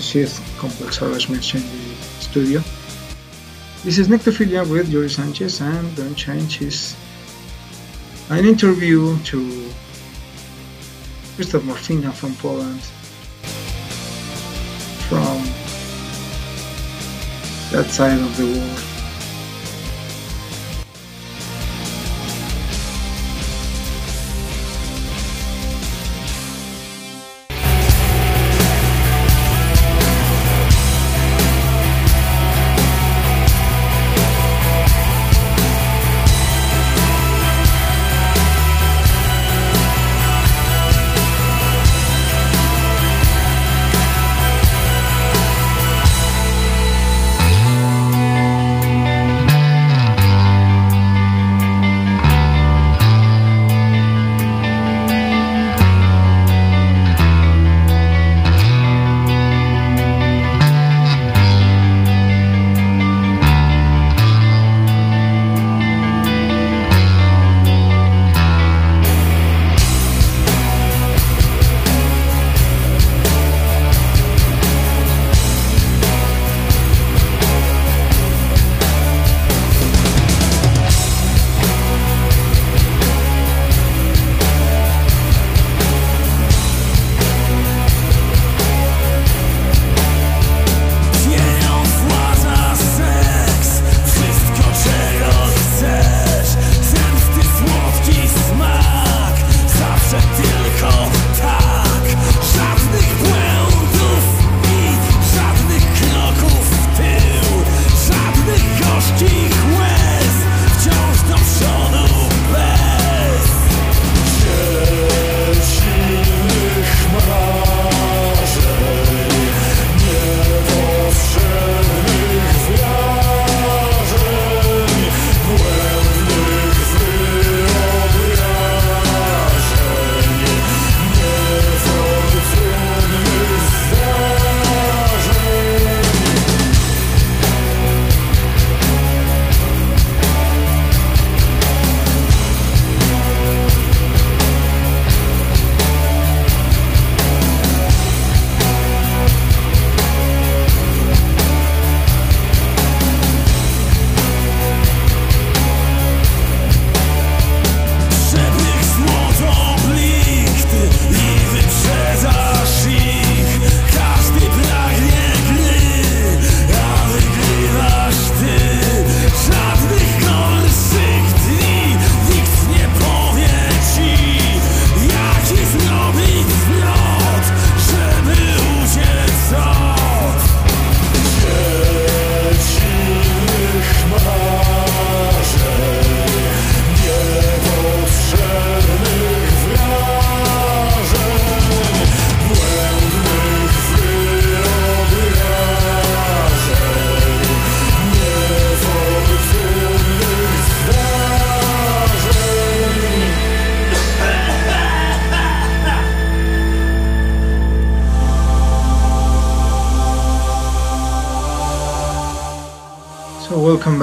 [0.00, 2.60] see if complex arrangements in the studio.
[3.84, 6.96] This is Nectophilia with Yuri Sanchez, and Don't Change is
[8.30, 9.70] an interview to
[11.38, 12.82] Krzysztof Morfina from Poland,
[15.08, 15.38] from
[17.70, 18.87] that side of the world.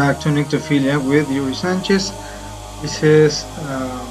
[0.05, 2.11] Back to Nictophilia with Yuri Sanchez.
[2.79, 4.07] This is um,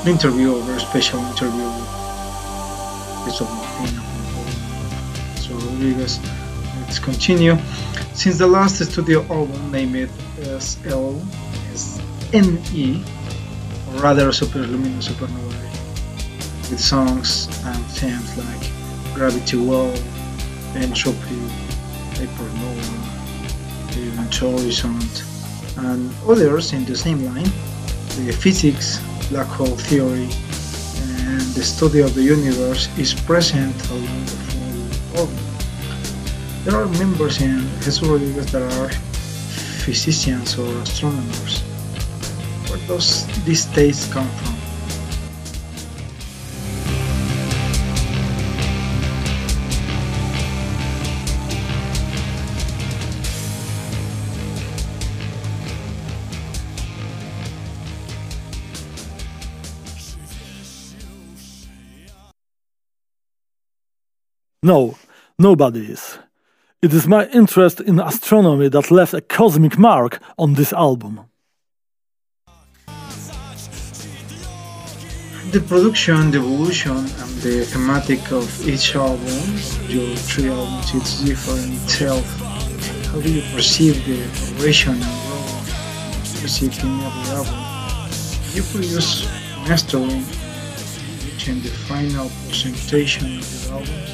[0.00, 1.88] an interview, a very special interview with
[3.24, 4.00] Christoph Martina
[5.36, 6.18] So Rodriguez.
[6.80, 7.58] Let's continue.
[8.14, 10.08] Since the last studio album named
[10.58, 11.20] SL
[12.32, 13.04] NE,
[13.86, 15.60] or rather Super Luminous Supernova,
[16.70, 18.64] with songs and themes like
[19.14, 19.92] Gravity Well,
[20.74, 21.36] Entropy,
[22.16, 23.17] Hypernova,
[24.36, 24.98] Horizon,
[25.78, 27.50] and others in the same line,
[28.16, 28.98] the physics,
[29.30, 30.28] black hole theory,
[31.28, 35.44] and the study of the universe is present along the full album.
[36.64, 38.90] There are members in Jesus Rodriguez that are
[39.84, 41.60] physicians or astronomers.
[42.68, 44.47] Where does these tastes come from?
[64.68, 64.98] No,
[65.38, 66.18] nobody is.
[66.82, 71.14] It is my interest in astronomy that left a cosmic mark on this album.
[75.52, 79.40] The production, the evolution, and the thematic of each album,
[79.88, 82.26] your three albums, it's different itself.
[83.10, 87.58] How do you perceive the progression and growth received in every album?
[88.52, 89.24] You produce
[89.66, 90.24] mastering,
[91.24, 94.07] reaching the final presentation of the albums.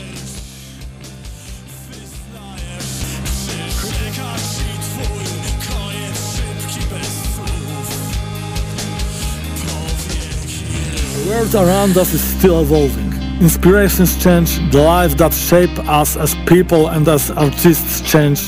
[11.14, 13.12] The world around us is still evolving.
[13.40, 18.40] Inspirations change, the lives that shape us as people and as artists change.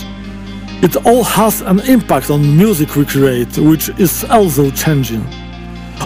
[0.83, 5.25] It all has an impact on music we create, which is also changing.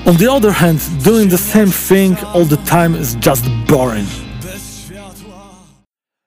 [0.07, 4.07] On the other hand, doing the same thing all the time is just boring.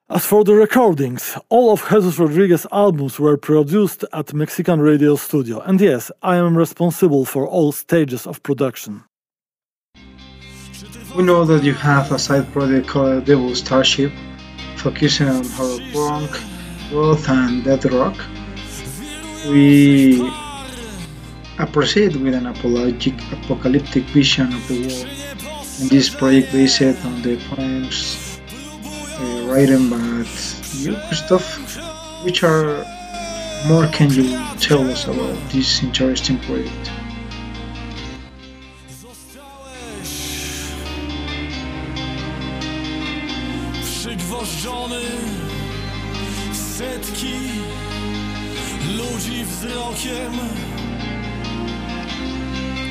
[0.10, 5.60] As for the recordings, all of Jesus Rodriguez's albums were produced at Mexican Radio Studio,
[5.60, 9.04] and yes, I am responsible for all stages of production.
[11.16, 14.12] We know that you have a side project called Devil Starship,
[14.78, 16.32] focusing on horror punk,
[16.90, 18.18] goth, and death rock.
[19.48, 20.28] We
[21.60, 25.08] appreciate with an apologetic, apocalyptic vision of the world.
[25.82, 28.40] And this project based on the poems
[29.20, 30.26] uh, written by
[30.78, 31.48] you, Christoph.
[32.26, 32.84] Which are
[33.68, 34.30] more can you
[34.60, 36.93] tell us about this interesting project?
[46.84, 47.36] Setki
[48.98, 50.36] ludzi wzrokiem,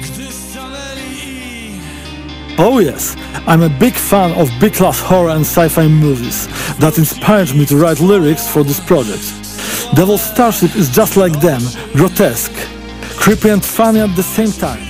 [0.02, 0.28] gdy
[2.58, 3.16] Oh yes,
[3.46, 6.48] I'm a big fan of big class horror and sci-fi movies
[6.78, 9.24] that inspired me to write lyrics for this project.
[9.94, 11.62] Devil Starship is just like them,
[11.94, 12.56] grotesque,
[13.16, 14.82] creepy and funny at the same time.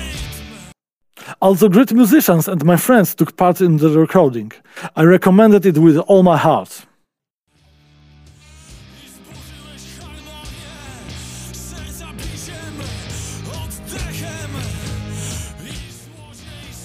[1.40, 4.52] Also, great musicians and my friends took part in the recording.
[4.96, 6.86] I recommended it with all my heart.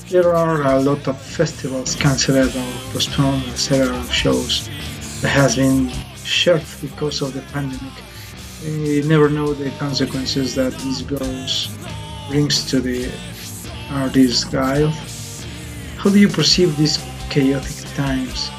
[0.09, 4.69] There are a lot of festivals cancelled or postponed, several shows
[5.21, 5.89] that has been
[6.23, 7.91] shelved because of the pandemic.
[8.63, 11.67] We never know the consequences that these girls
[12.29, 14.93] brings to the uh, artist guile.
[15.97, 16.97] How do you perceive these
[17.29, 18.49] chaotic times?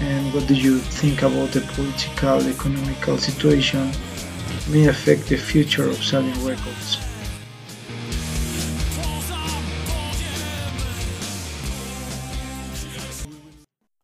[0.00, 3.92] And what do you think about the political, economical situation
[4.68, 7.07] may affect the future of selling records?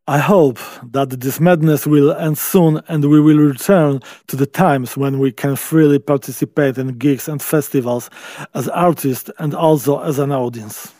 [0.07, 0.59] I hope
[0.93, 5.33] that this madness will end soon and we will return to the times when we
[5.33, 8.11] can freely participate in gigs and festivals
[8.53, 10.93] as artists and also as an audience.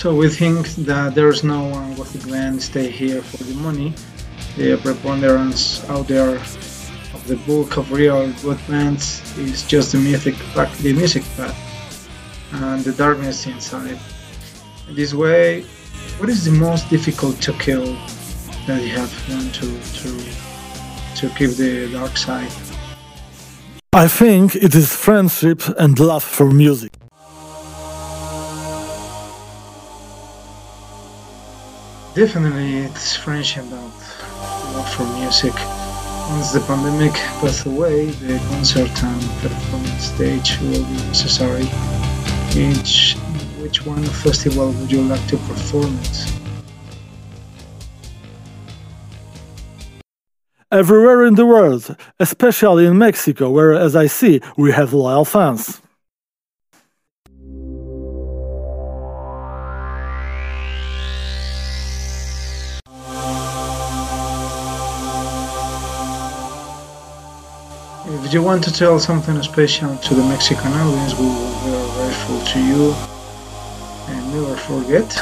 [0.00, 3.92] So we think that there's no one with the grand stay here for the money.
[4.56, 10.36] The preponderance out there of the bulk of real good bands is just the music
[10.54, 11.54] pack, the music path,
[12.50, 13.98] and the darkness inside.
[14.88, 15.64] In this way,
[16.16, 17.84] what is the most difficult to kill
[18.66, 19.68] that you have done to
[20.00, 20.10] to
[21.16, 22.52] to keep the dark side?
[23.92, 26.99] I think it is friendship and love for music.
[32.20, 35.54] Definitely, it's friendship and love for music.
[36.28, 41.64] Once the pandemic passes away, the concert and performance stage will be necessary.
[42.54, 43.14] Each,
[43.62, 46.32] which one festival would you like to perform at?
[50.70, 55.80] Everywhere in the world, especially in Mexico, where, as I see, we have loyal fans.
[68.30, 72.40] If you want to tell something special to the Mexican audience, we will be grateful
[72.52, 72.94] to you.
[74.06, 75.12] And never forget,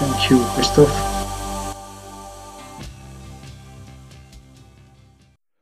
[0.00, 0.90] thank you, Christoph.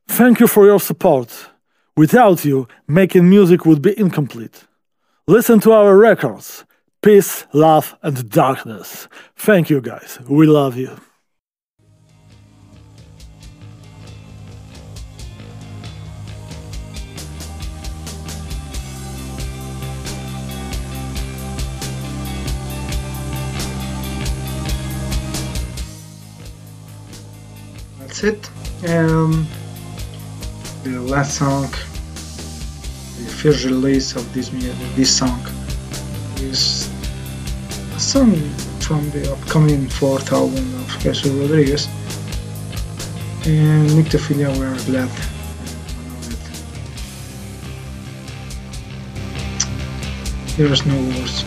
[0.09, 1.51] Thank you for your support.
[1.98, 4.64] Without you, making music would be incomplete.
[5.27, 6.64] Listen to our records.
[7.02, 9.06] Peace, love, and darkness.
[9.36, 10.18] Thank you, guys.
[10.27, 10.97] We love you.
[28.16, 28.88] That's it.
[28.88, 29.47] Um,
[30.84, 34.48] the last song, the first release of this
[34.97, 35.40] this song
[36.38, 36.88] is
[37.94, 38.34] a song
[38.80, 41.88] from the upcoming fourth album of Jesus Rodriguez.
[43.47, 45.10] And Nyctophilia, we are glad.
[50.56, 51.44] There's no words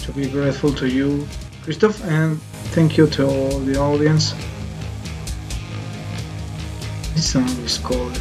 [0.00, 1.26] to be grateful to you,
[1.62, 2.40] Christoph, and
[2.74, 4.34] thank you to all the audience.
[7.14, 8.18] This song is called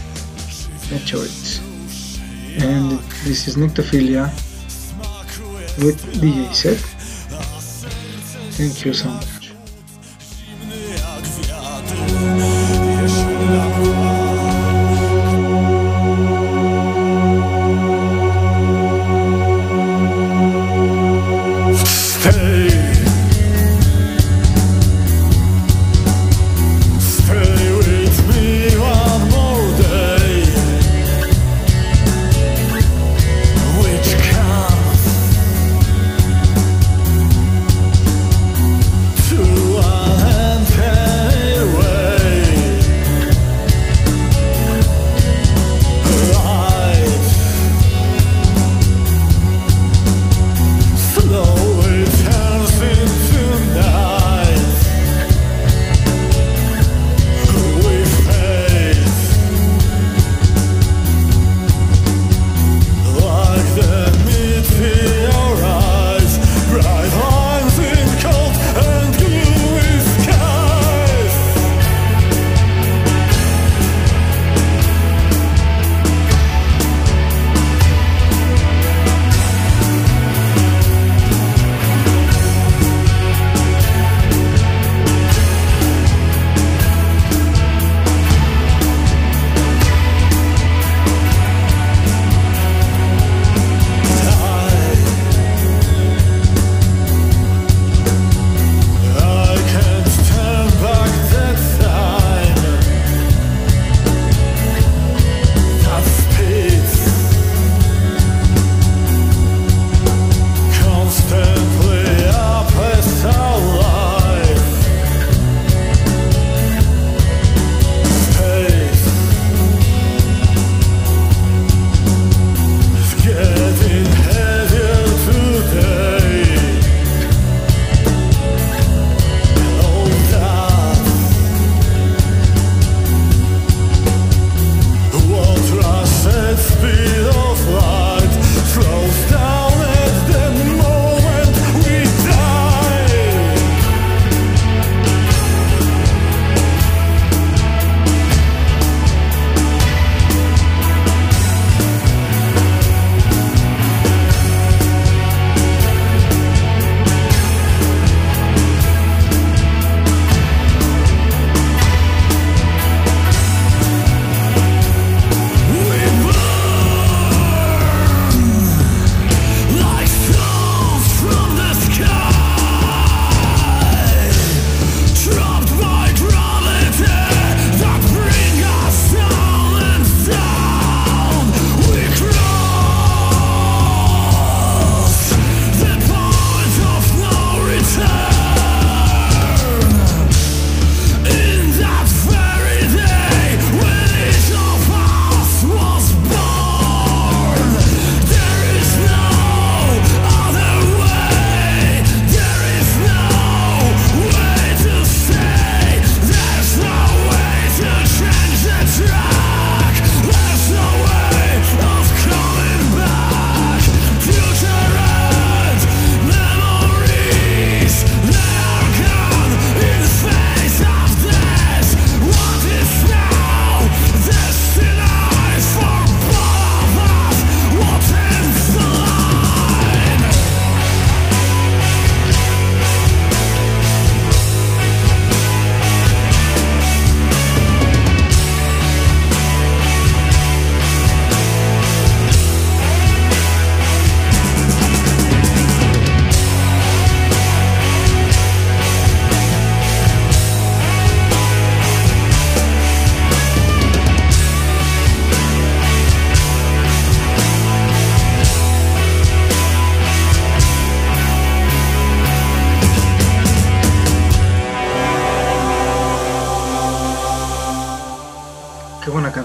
[0.92, 1.60] Meteorites,
[2.62, 4.28] and this is Nyctophilia
[5.84, 6.78] with DJ Set.
[8.58, 9.42] Thank you so much.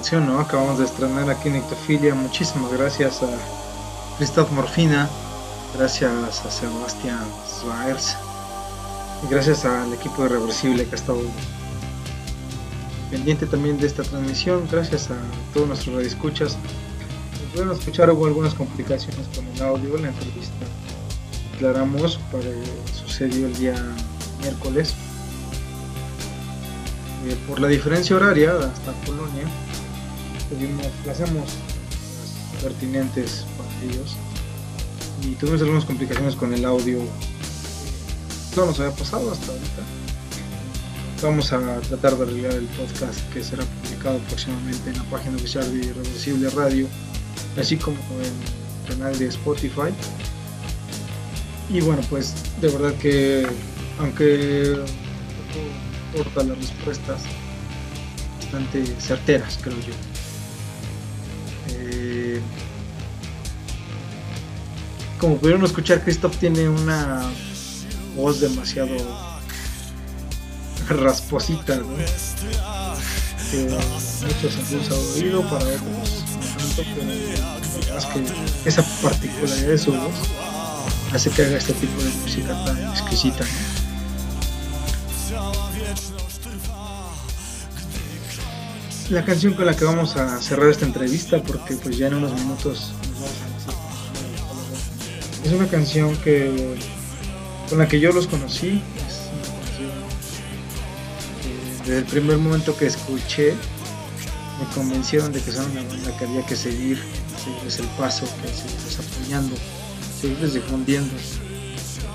[0.06, 2.14] Acabamos de estrenar aquí en Ictofilia.
[2.14, 3.28] Muchísimas gracias a
[4.16, 5.08] Christoph Morfina,
[5.76, 8.16] gracias a Sebastián Zwaers
[9.24, 11.22] y gracias al equipo de Reversible que ha estado
[13.10, 14.68] pendiente también de esta transmisión.
[14.70, 15.16] Gracias a
[15.52, 16.56] todos nuestros radioescuchas.
[17.52, 20.66] Pueden escuchar, hubo algunas complicaciones con el audio, la entrevista.
[21.56, 22.44] Aclaramos, para,
[22.94, 23.74] sucedió el día
[24.40, 24.94] miércoles
[27.26, 29.48] eh, por la diferencia horaria hasta Polonia,
[30.56, 34.16] tuvimos, las pertinentes para ellos
[35.22, 36.98] y tuvimos algunas complicaciones con el audio.
[38.56, 39.82] No nos había pasado hasta ahorita.
[41.22, 45.70] Vamos a tratar de arreglar el podcast que será publicado próximamente en la página oficial
[45.70, 46.86] de Irreversible Radio,
[47.58, 49.92] así como en el canal de Spotify.
[51.70, 53.46] Y bueno, pues de verdad que
[53.98, 54.76] aunque
[56.14, 57.22] corta las respuestas,
[58.40, 60.15] bastante certeras, creo yo.
[65.18, 67.22] Como pudieron escuchar, Christoph tiene una
[68.16, 68.96] voz demasiado
[70.88, 71.96] rasposita, ¿no?
[73.50, 73.68] que
[74.26, 76.24] muchos han usado oído, para otros
[76.76, 76.84] no
[78.12, 80.14] que esa particularidad de su voz
[81.12, 83.44] hace que haga este tipo de música tan exquisita.
[89.10, 92.32] la canción con la que vamos a cerrar esta entrevista porque pues ya en unos
[92.32, 92.92] minutos
[95.46, 96.76] es una canción que
[97.68, 98.82] con la que yo los conocí.
[99.06, 99.92] Es una canción
[101.84, 103.54] desde el primer momento que escuché
[104.58, 107.00] me convencieron de que son una banda que había que seguir
[107.44, 109.54] seguirles el paso que seguirles apoyando
[110.20, 111.14] seguirles difundiendo.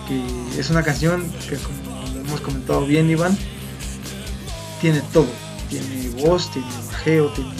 [0.08, 3.38] Que es una canción que como hemos comentado bien Iván
[4.82, 5.30] tiene todo.
[5.70, 7.52] Tiene voz, tiene bajeo, tiene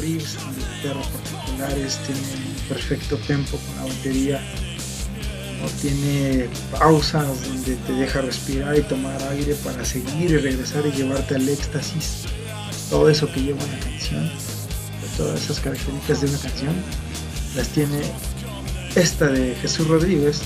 [0.00, 4.40] riffs de guitarra particulares, tiene un perfecto tempo con la batería,
[5.62, 5.68] ¿no?
[5.80, 11.36] tiene pausas donde te deja respirar y tomar aire para seguir y regresar y llevarte
[11.36, 12.24] al éxtasis.
[12.90, 14.30] Todo eso que lleva una canción,
[15.16, 16.74] todas esas características de una canción,
[17.56, 18.00] las tiene
[18.94, 20.42] esta de Jesús Rodríguez,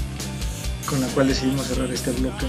[0.88, 2.46] con la cual decidimos cerrar este bloque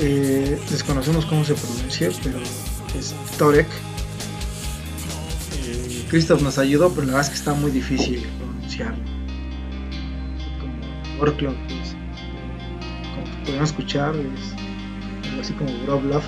[0.00, 2.38] eh, desconocemos cómo se pronuncia, pero
[2.98, 3.68] es Torek.
[5.64, 9.13] Eh, Christoph nos ayudó, pero la verdad es que está muy difícil pronunciarlo.
[11.20, 11.96] Orklov, pues,
[13.14, 16.22] como podemos escuchar, es algo así como Groblov.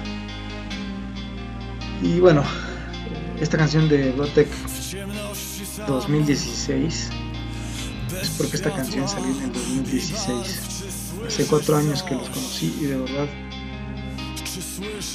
[2.02, 2.42] Y bueno,
[3.40, 4.48] esta canción de Rotek
[5.86, 7.10] 2016
[8.22, 11.14] es porque esta canción salió en el 2016.
[11.26, 13.28] Hace cuatro años que los conocí y de verdad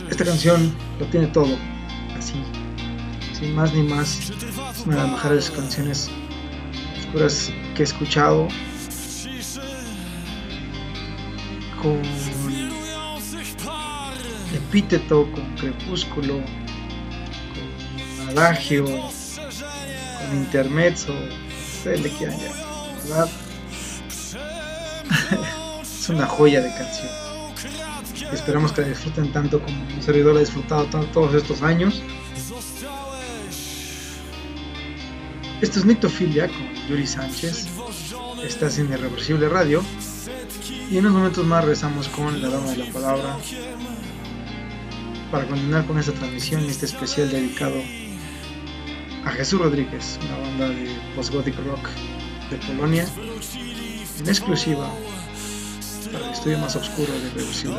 [0.09, 1.57] esta canción lo tiene todo,
[2.17, 2.33] así,
[3.33, 4.29] sin más ni más.
[4.29, 6.09] Es una de las mejores canciones
[6.99, 8.47] oscuras que he escuchado.
[11.81, 11.99] Con
[14.53, 16.39] epíteto, con crepúsculo,
[18.17, 21.13] con adagio, con intermezzo,
[21.77, 22.37] ustedes le quieran
[23.03, 23.29] ¿verdad?
[25.81, 27.09] es una joya de canción.
[28.31, 32.01] Esperamos que la disfruten tanto como un servidor ha disfrutado todos estos años.
[35.61, 37.67] Esto es Nictofilia con Yuri Sánchez.
[38.43, 39.83] Estás en Irreversible Radio.
[40.69, 43.37] Y en unos momentos más regresamos con la dama de la palabra
[45.31, 47.81] para continuar con esta transmisión y este especial dedicado
[49.25, 51.87] a Jesús Rodríguez, una banda de post-gothic rock
[52.49, 53.05] de Polonia,
[54.19, 54.89] en exclusiva
[56.11, 57.77] para el estudio más oscuro de Reversible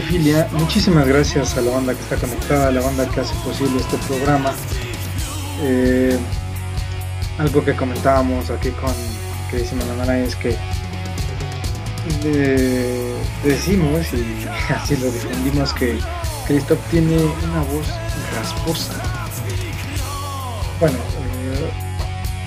[0.00, 0.46] Radio.
[0.52, 3.96] Muchísimas gracias a la banda que está conectada, a la banda que hace posible este
[4.06, 4.52] programa.
[5.62, 6.18] Eh,
[7.38, 8.92] algo que comentábamos aquí con
[9.50, 10.56] que dice Manamana es que
[13.42, 15.98] decimos y así lo difundimos que
[16.46, 17.86] Christoph tiene una voz
[18.36, 18.92] rasposa.
[20.78, 20.98] Bueno,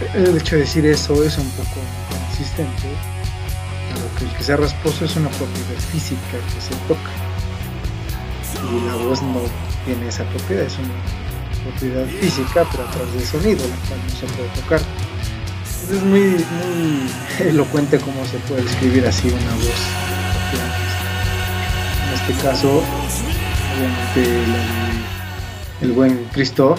[0.02, 1.80] eh, el hecho de decir eso es un poco
[2.12, 2.90] inconsistente,
[4.18, 7.09] que el que sea rasposo es una propiedad física que se toca
[8.72, 9.42] y la voz no
[9.86, 14.16] tiene esa propiedad, es una propiedad física, pero a través del sonido, la cual no
[14.16, 14.82] se puede tocar.
[15.92, 20.10] es muy, muy elocuente cómo se puede escribir así una voz.
[22.08, 22.84] En este caso,
[23.76, 24.44] obviamente
[25.82, 26.76] el, buen Cristo,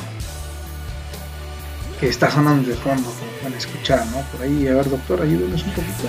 [1.99, 4.21] que está sonando de fondo, como pueden escuchar, ¿no?
[4.33, 6.09] Por ahí, a ver doctor, ayúdenos un poquito.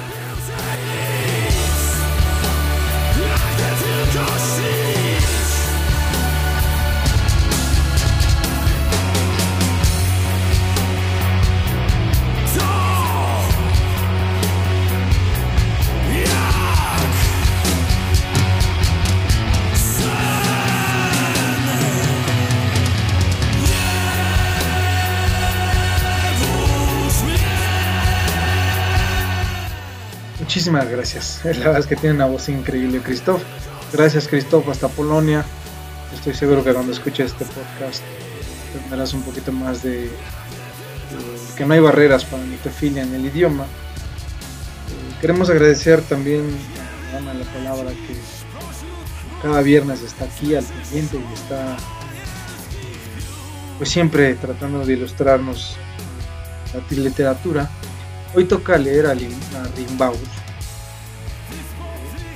[30.62, 31.42] Muchísimas gracias.
[31.44, 33.42] La verdad es que tiene una voz increíble, Christoph.
[33.92, 35.44] Gracias, Christoph, hasta Polonia.
[36.14, 38.04] Estoy seguro que cuando escuches este podcast
[38.72, 40.08] tendrás un poquito más de,
[41.58, 43.64] que no hay barreras para mitofilia en el idioma.
[43.64, 46.44] Eh, queremos agradecer también
[47.12, 48.16] a Ana la palabra que
[49.42, 51.76] cada viernes está aquí al pendiente y está
[53.80, 55.76] pues siempre tratando de ilustrarnos
[56.72, 57.68] la literatura.
[58.36, 60.41] Hoy toca leer a, Rimbaud.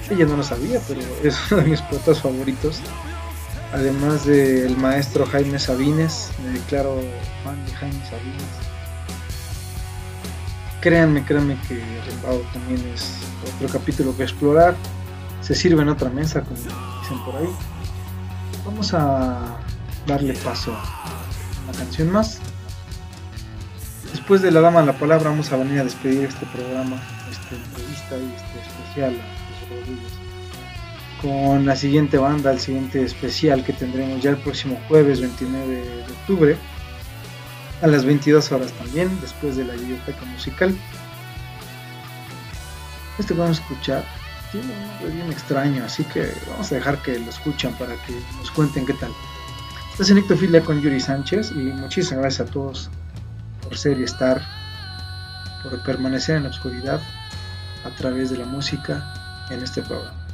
[0.09, 2.79] Ella no lo sabía, pero es uno de mis poetas favoritos.
[3.73, 7.01] Además del maestro Jaime Sabines, me declaro
[7.43, 8.43] fan de Jaime Sabines.
[10.79, 13.17] Créanme, créanme que Rimbaud también es
[13.55, 14.75] otro capítulo que explorar.
[15.41, 17.49] Se sirve en otra mesa, como dicen por ahí.
[18.63, 19.57] Vamos a
[20.05, 22.39] darle paso a la canción más.
[24.11, 26.95] Después de la dama la palabra vamos a venir a despedir este programa,
[27.29, 29.34] esta entrevista y este especial
[31.21, 36.03] con la siguiente banda, el siguiente especial que tendremos ya el próximo jueves 29 de
[36.03, 36.57] octubre
[37.81, 40.75] a las 22 horas también, después de la biblioteca musical.
[43.17, 44.05] Este vamos a escuchar
[44.51, 48.13] tiene un nombre bien extraño, así que vamos a dejar que lo escuchen para que
[48.37, 49.11] nos cuenten qué tal.
[49.91, 52.89] Este es Nictofilia con Yuri Sánchez y muchísimas gracias a todos
[53.61, 54.41] por ser y estar,
[55.63, 57.01] por permanecer en la oscuridad
[57.85, 60.24] a través de la música en este programa.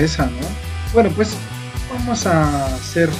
[0.00, 0.46] Esa, ¿no?
[0.92, 1.30] Bueno, pues
[1.92, 3.10] vamos a hacer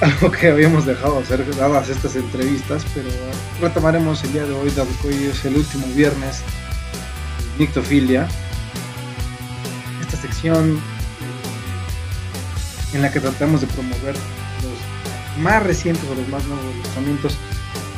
[0.00, 3.08] algo que habíamos dejado hacer dadas estas entrevistas, pero
[3.60, 6.42] retomaremos el día de hoy, dado que hoy es el último viernes
[7.56, 8.28] de Nictofilia.
[10.00, 10.80] Esta sección
[12.92, 17.36] en la que tratamos de promover los más recientes o los más nuevos lanzamientos.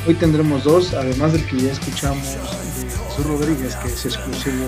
[0.07, 4.65] Hoy tendremos dos, además del que ya escuchamos de Jesús Rodríguez, que es exclusivo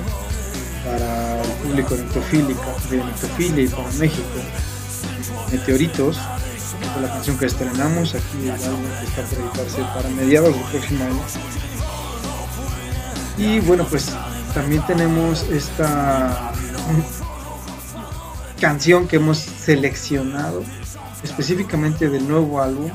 [0.85, 1.32] para
[1.63, 4.39] público de Nectofilia y para México.
[5.51, 6.17] Meteoritos,
[6.79, 8.71] que fue la canción que estrenamos, aquí que está
[9.23, 11.21] por editarse para mediados del próximo año.
[13.37, 14.11] Y bueno, pues
[14.53, 16.51] también tenemos esta
[18.59, 20.63] canción que hemos seleccionado
[21.23, 22.91] específicamente del nuevo álbum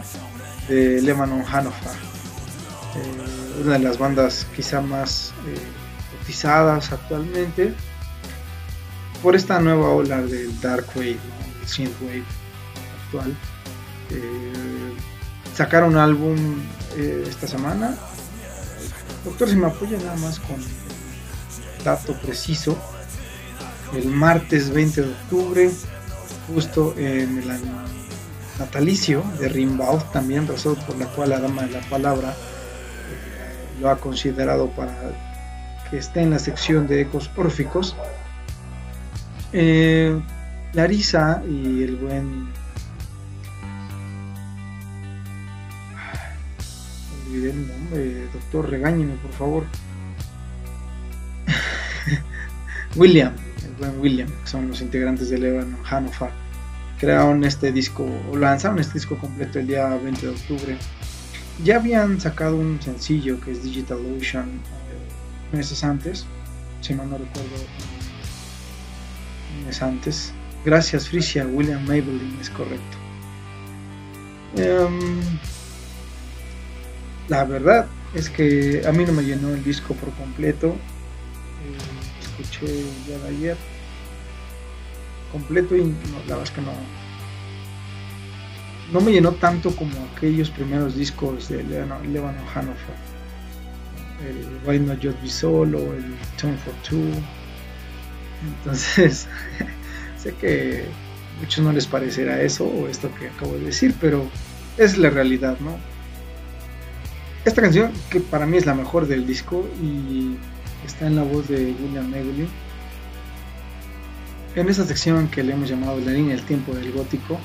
[0.69, 5.59] de Lebanon Hanofa, eh, una de las bandas quizá más eh,
[6.19, 7.75] cotizadas actualmente
[9.23, 11.19] por esta nueva ola del dark wave,
[11.61, 12.25] el synthwave
[13.05, 13.37] actual.
[14.11, 14.93] Eh,
[15.55, 16.37] sacaron un álbum
[16.97, 17.95] esta semana.
[19.25, 20.57] Doctor, si me apoya nada más con
[21.85, 22.77] dato preciso
[23.95, 25.71] el martes 20 de octubre,
[26.47, 27.49] justo en el
[28.59, 33.91] natalicio de Rimbaud, también razón por la cual la Dama de la Palabra eh, lo
[33.91, 34.95] ha considerado para
[35.91, 37.97] que esté en la sección de ecos órficos.
[39.53, 40.21] Eh,
[40.75, 42.49] Larisa y el buen
[47.29, 49.65] olvidé el nombre, doctor, regáñeme por favor.
[52.97, 53.33] William,
[54.01, 56.31] William, que son los integrantes de Lebanon Hanover,
[56.99, 60.77] crearon este disco, o lanzaron este disco completo el día 20 de octubre.
[61.65, 66.27] Ya habían sacado un sencillo que es Digital Ocean eh, meses antes,
[66.81, 67.57] si no, no recuerdo,
[69.81, 70.33] antes.
[70.65, 72.97] Gracias, Frisia, William Maybelline es correcto.
[74.57, 75.21] Em,
[77.29, 80.69] la verdad es que a mí no me llenó el disco por completo.
[80.69, 82.67] Eh, escuché
[83.07, 83.57] día de ayer
[85.33, 86.73] completo y la verdad es que no
[88.93, 92.97] no me llenó tanto como aquellos primeros discos de Lebanon Hanover
[94.27, 97.13] el Why Not Just Be Solo el Tone for Two
[98.47, 99.27] entonces
[100.23, 100.85] sé que
[101.37, 104.29] a muchos no les parecerá eso o esto que acabo de decir pero
[104.77, 105.77] es la realidad no
[107.49, 110.37] esta canción que para mí es la mejor del disco y
[110.85, 112.49] está en la voz de William Egley.
[114.55, 117.39] En esta sección que le hemos llamado La línea del tiempo del gótico,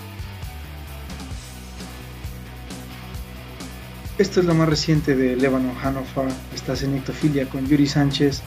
[4.18, 8.42] esto es lo más reciente de Lebanon Hanofa, está en Nictofilia con Yuri Sánchez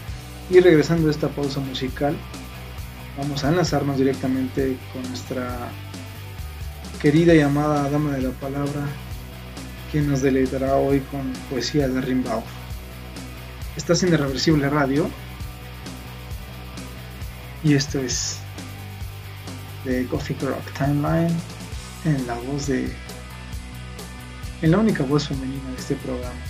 [0.51, 2.17] y regresando a esta pausa musical,
[3.19, 5.69] vamos a enlazarnos directamente con nuestra
[7.01, 8.87] querida y amada dama de la palabra,
[9.91, 12.43] quien nos deleitará hoy con poesía de Rimbaud.
[13.77, 15.11] Estás en Irreversible Radio.
[17.63, 18.39] Y esto es
[19.85, 21.35] de Gothic Rock Timeline
[22.05, 22.91] en la voz de.
[24.63, 26.46] en la única voz femenina de este programa.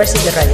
[0.00, 0.49] Percy de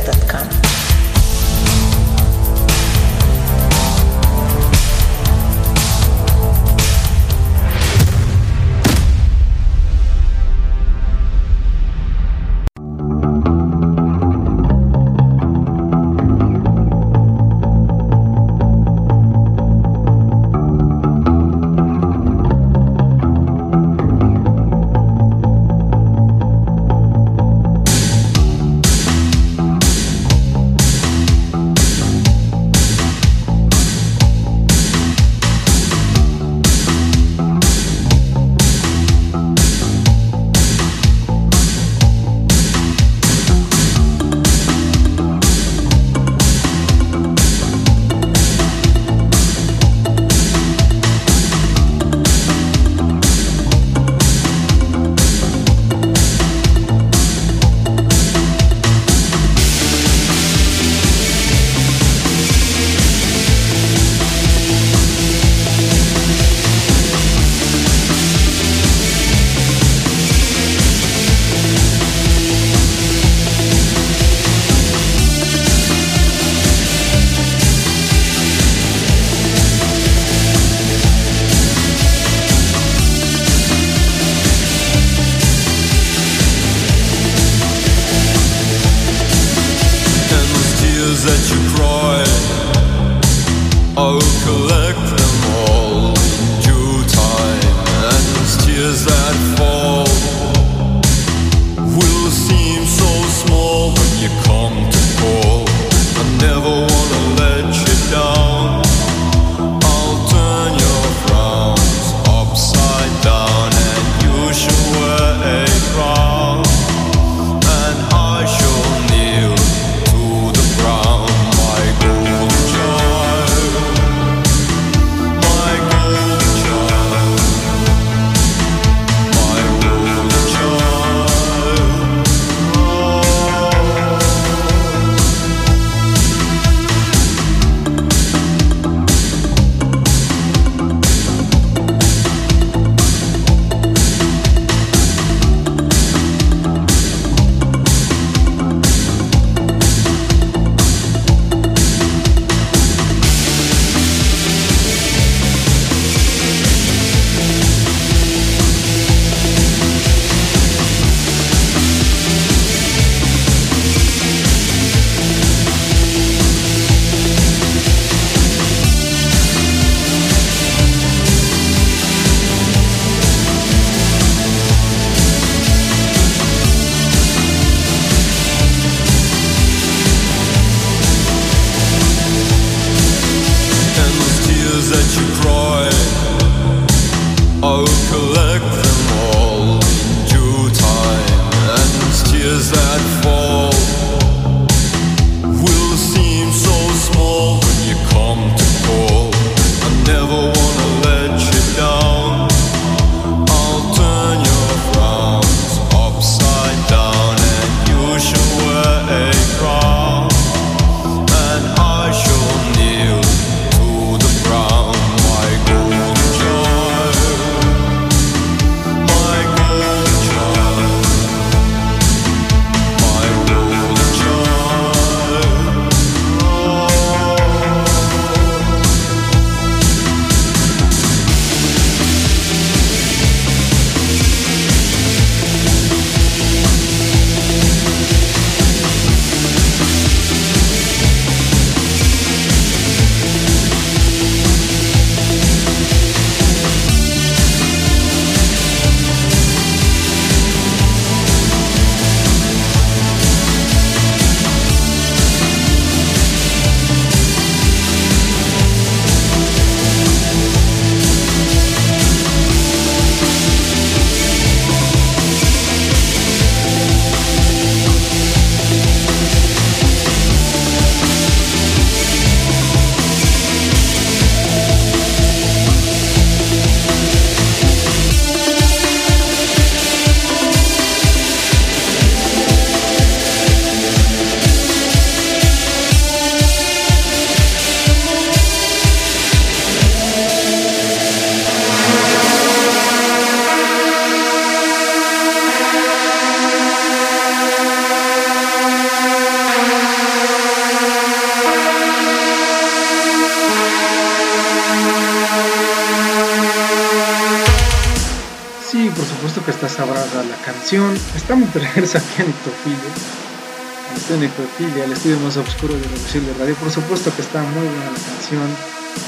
[311.16, 312.26] Estamos de regreso aquí en.
[312.26, 316.54] El estudio Nictofilia, el estudio más oscuro de de Radio.
[316.56, 318.46] Por supuesto que está muy buena la canción.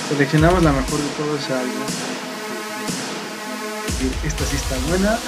[0.09, 1.87] Seleccionamos la mejor de todo ese álbum.
[4.25, 5.19] Esta sí está buena.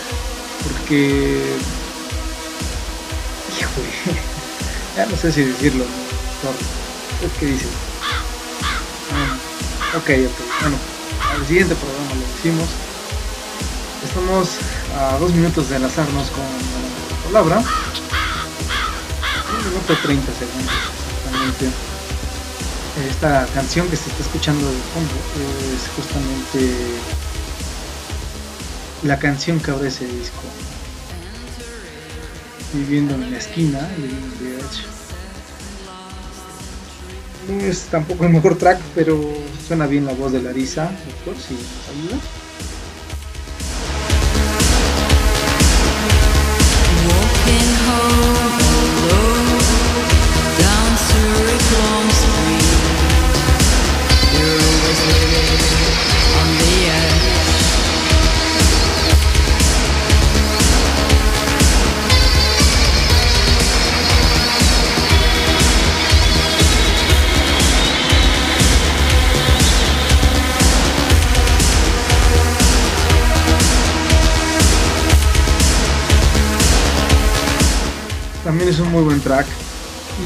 [0.63, 1.57] Porque.
[3.59, 4.19] Híjole.
[4.97, 5.85] ya no sé si decirlo.
[5.85, 7.29] ¿no?
[7.39, 7.69] ¿Qué dices?
[9.97, 10.61] ok, ok.
[10.63, 10.77] Bueno,
[11.35, 12.69] al siguiente programa lo decimos.
[14.03, 14.49] Estamos
[14.99, 17.65] a dos minutos de enlazarnos con la palabra.
[19.59, 20.75] Un minuto 30 segundos
[21.31, 21.71] exactamente.
[23.09, 25.15] Esta canción que se está escuchando de fondo
[25.75, 26.77] es justamente
[29.05, 30.43] la canción que abre ese disco.
[32.73, 33.81] Viviendo en la esquina,
[37.49, 39.19] No es tampoco el mejor track, pero
[39.67, 41.57] suena bien la voz de Larisa, doctor, si
[78.51, 79.47] también es un muy buen track.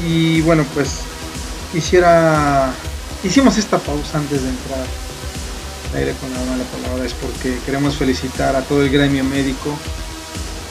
[0.03, 1.01] Y bueno, pues
[1.71, 2.73] quisiera.
[3.23, 7.95] Hicimos esta pausa antes de entrar al aire con la mala palabra, es porque queremos
[7.95, 9.77] felicitar a todo el gremio médico.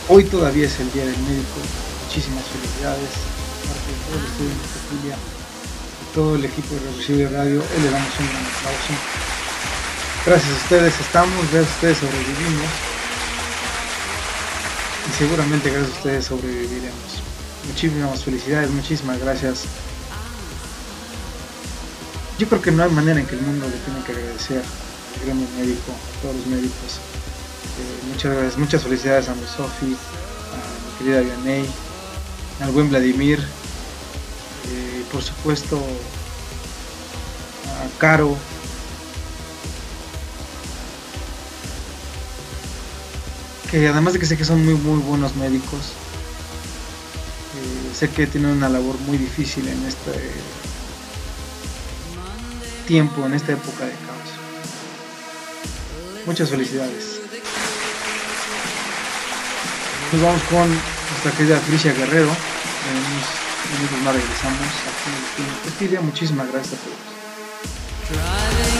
[0.09, 1.62] Hoy todavía es el Día del Médico.
[2.06, 3.10] Muchísimas felicidades.
[3.70, 5.16] Parte de todo el estudio de familia,
[6.12, 7.60] todo el equipo de Radio.
[7.60, 8.94] Hoy le damos un gran aplauso.
[10.26, 12.70] Gracias a ustedes estamos, gracias a ustedes sobrevivimos.
[15.09, 17.34] Y seguramente gracias a ustedes sobreviviremos.
[17.69, 19.65] Muchísimas felicidades, muchísimas gracias.
[22.39, 25.24] Yo creo que no hay manera en que el mundo le tenga que agradecer al
[25.24, 27.01] gremio médico, a todos los médicos.
[27.78, 31.66] Eh, muchas gracias, muchas felicidades a mi Sofi, a mi querida Vianey,
[32.61, 35.77] al buen Vladimir, eh, por supuesto
[37.69, 38.36] a Caro,
[43.70, 45.93] que además de que sé que son muy muy buenos médicos,
[47.95, 50.33] sé que tiene una labor muy difícil en este
[52.87, 54.31] tiempo, en esta época de caos.
[56.27, 57.21] Muchas felicidades.
[60.12, 62.29] Nos vamos con nuestra querida Tricia Guerrero.
[62.29, 63.27] En unos
[63.79, 64.69] minutos más regresamos
[65.73, 68.73] aquí en Muchísimas gracias a todos.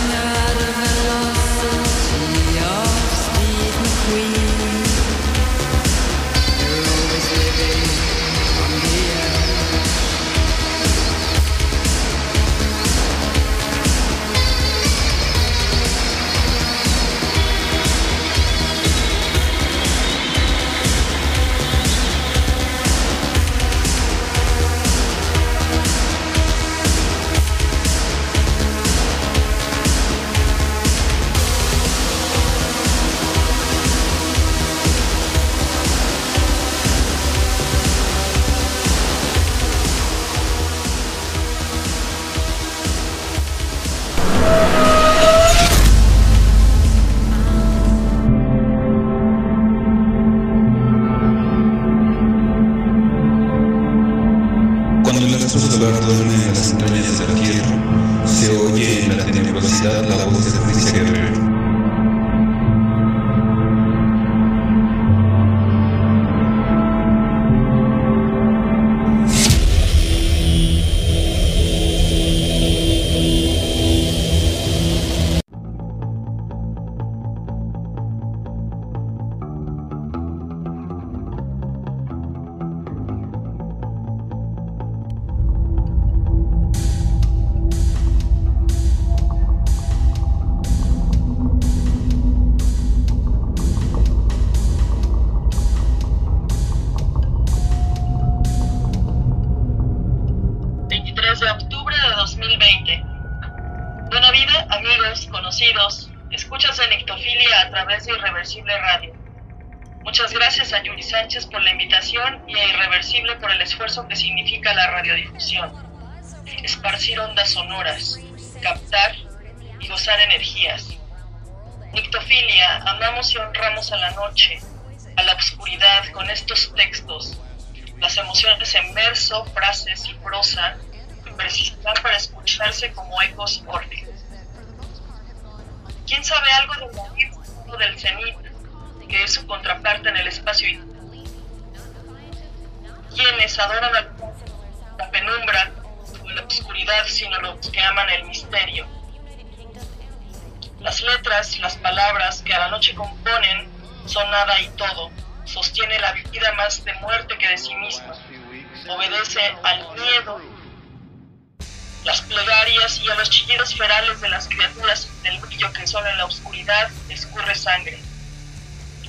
[164.25, 167.99] De las criaturas del brillo que solo en la oscuridad escurre sangre.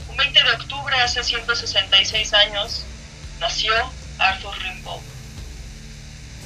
[0.09, 2.85] Un 20 de octubre, hace 166 años,
[3.41, 3.73] nació
[4.19, 5.03] Arthur Rimbaud.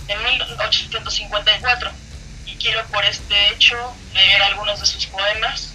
[0.09, 1.91] En 1854
[2.61, 3.77] quiero por este hecho
[4.15, 5.73] leer algunos de sus poemas.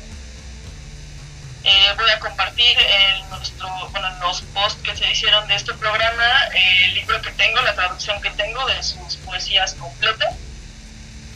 [1.64, 6.24] Eh, voy a compartir en nuestro, bueno, los posts que se hicieron de este programa
[6.54, 10.36] el libro que tengo, la traducción que tengo de sus poesías completas,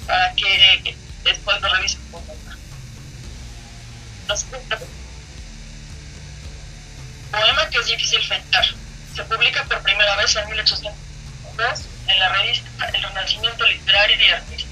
[0.06, 2.24] para que después lo revisen con
[7.32, 8.66] Poema que es difícil fechar.
[9.16, 14.70] Se publica por primera vez en 1802 en la revista El Renacimiento Literario y Artístico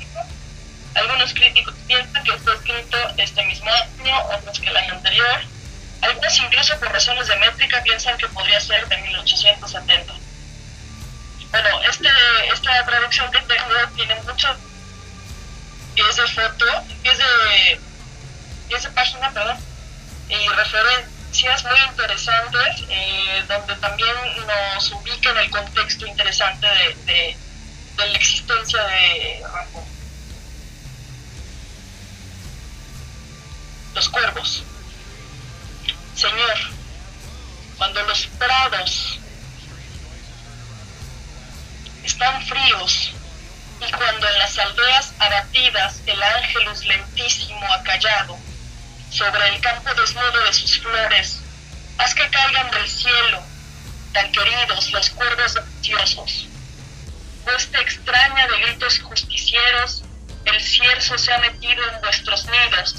[0.97, 5.41] algunos críticos piensan que fue escrito este mismo año, otros que el año anterior.
[6.01, 10.13] Algunos incluso por razones de métrica piensan que podría ser de 1870.
[11.51, 12.09] Bueno, este,
[12.51, 14.15] esta traducción que tengo tiene
[15.97, 16.65] mucho pies de foto,
[17.03, 17.79] de,
[18.67, 19.57] pies de página, perdón,
[20.29, 24.15] y referencias muy interesantes, eh, donde también
[24.45, 27.37] nos ubica en el contexto interesante de, de,
[27.97, 29.87] de la existencia de Rambo.
[33.95, 34.63] los cuervos.
[36.13, 36.55] Señor,
[37.77, 39.19] cuando los prados
[42.03, 43.16] están fríos
[43.79, 48.37] y cuando en las aldeas abatidas el ángelus lentísimo ha callado
[49.11, 51.39] sobre el campo desnudo de sus flores,
[51.97, 53.41] haz que caigan del cielo,
[54.13, 56.47] tan queridos los cuervos deliciosos.
[57.43, 60.03] Puesta extraña de gritos justicieros,
[60.45, 62.95] el cierzo se ha metido en vuestros nidos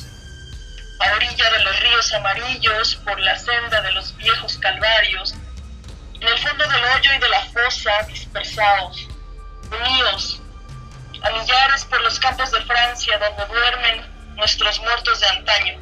[1.01, 5.35] a orilla de los ríos amarillos, por la senda de los viejos calvarios,
[6.21, 9.07] en el fondo del hoyo y de la fosa dispersados,
[9.71, 10.41] unidos,
[11.23, 15.79] a millares por los campos de Francia donde duermen nuestros muertos de antaño.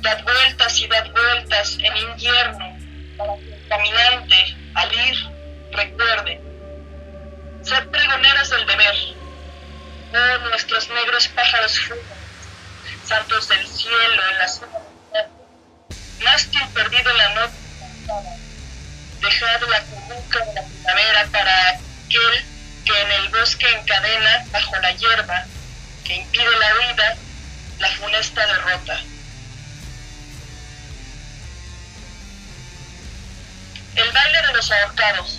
[0.00, 2.78] Dad vueltas y dad vueltas en invierno,
[3.16, 5.16] para que el caminante, al ir,
[5.72, 6.40] recuerde.
[7.62, 8.94] Sed pregoneras del deber,
[10.14, 12.02] oh nuestros negros pájaros fugan
[13.04, 14.78] santos del cielo, en la zona
[16.24, 17.62] mástil perdido en la noche
[19.20, 22.44] dejad la curruca de la primavera para aquel
[22.84, 25.44] que en el bosque encadena bajo la hierba
[26.04, 27.16] que impide la huida
[27.78, 29.00] la funesta derrota.
[33.96, 35.38] El baile de los ahorcados.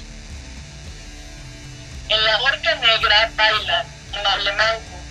[2.10, 5.02] En la horca negra baila, amable manco,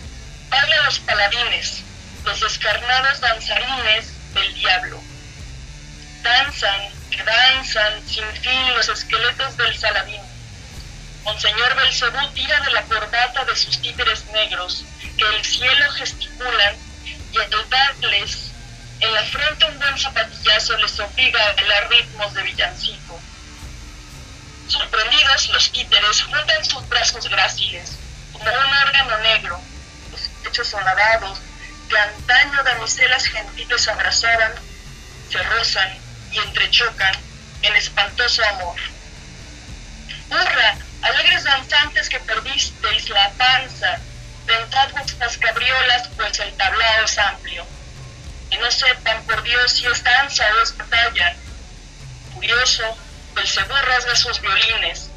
[0.51, 1.83] bailan los paladines,
[2.25, 5.03] los descarnados danzarines del diablo.
[6.23, 10.32] Danzan, que danzan sin fin los esqueletos del Saladín.
[11.25, 14.85] Monseñor Belcebú tira de la corbata de sus títeres negros,
[15.17, 16.77] que el cielo gesticulan,
[17.33, 18.51] y al darles
[19.01, 23.21] en la frente un buen zapatillazo les obliga a bailar ritmos de villancico.
[24.69, 27.93] Sorprendidos, los títeres juntan sus brazos gráciles,
[28.33, 29.61] como un órgano negro,
[30.11, 31.39] los pechos horadados,
[31.89, 34.53] que antaño damiselas gentiles abrazaban,
[35.31, 35.99] se rozan
[36.31, 37.15] y entrechocan
[37.63, 38.77] en espantoso amor.
[40.31, 40.79] ¡Hurra!
[41.03, 43.99] Alegres danzantes que perdisteis la panza,
[44.47, 47.67] ventad vuestras cabriolas, pues el tablao es amplio.
[48.51, 51.35] Y no sepan, por Dios, si es danza o es batalla.
[52.35, 52.97] Furioso,
[53.35, 55.11] Belcebú rasga sus violines.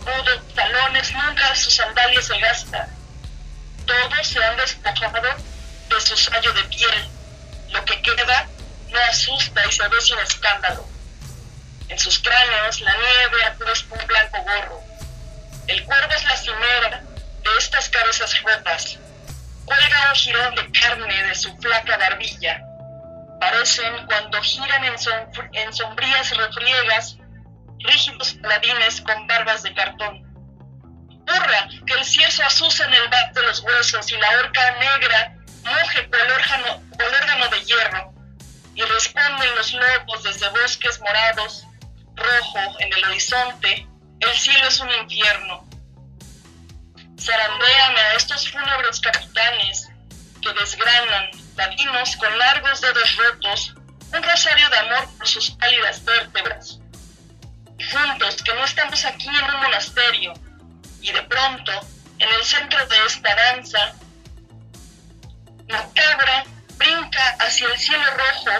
[0.00, 2.88] Rudos talones, nunca sus sandalias se gasta.
[3.84, 5.36] Todos se han despojado
[5.90, 7.08] de su sallo de piel.
[7.70, 8.48] Lo que queda
[8.90, 10.88] no asusta y se ve sin escándalo.
[11.88, 14.87] En sus cráneos la nieve ha puesto un blanco gorro.
[15.68, 17.02] El cuervo es la cimera
[17.44, 18.98] de estas cabezas rotas.
[19.66, 22.62] Cuelga un jirón de carne de su flaca barbilla.
[23.38, 27.18] Parecen cuando giran en, sombrías refriegas
[27.80, 30.24] rígidos paladines con barbas de cartón.
[31.28, 31.68] ¡Hurra!
[31.86, 35.34] Que el cierzo asusa en el bat de los huesos y la horca negra
[35.64, 38.12] moje por órgano, de hierro,
[38.74, 41.66] y responden los lobos desde bosques morados
[42.16, 43.87] rojo en el horizonte,
[44.20, 45.68] el cielo es un infierno.
[47.20, 49.88] Zarandéame a estos fúnebres capitanes
[50.40, 53.74] que desgranan, ladinos con largos dedos rotos,
[54.12, 56.78] un rosario de amor por sus pálidas vértebras.
[57.92, 60.32] Juntos, que no estamos aquí en un monasterio,
[61.00, 61.72] y de pronto,
[62.18, 63.94] en el centro de esta danza,
[65.68, 66.44] macabra
[66.76, 68.50] brinca hacia el cielo rojo,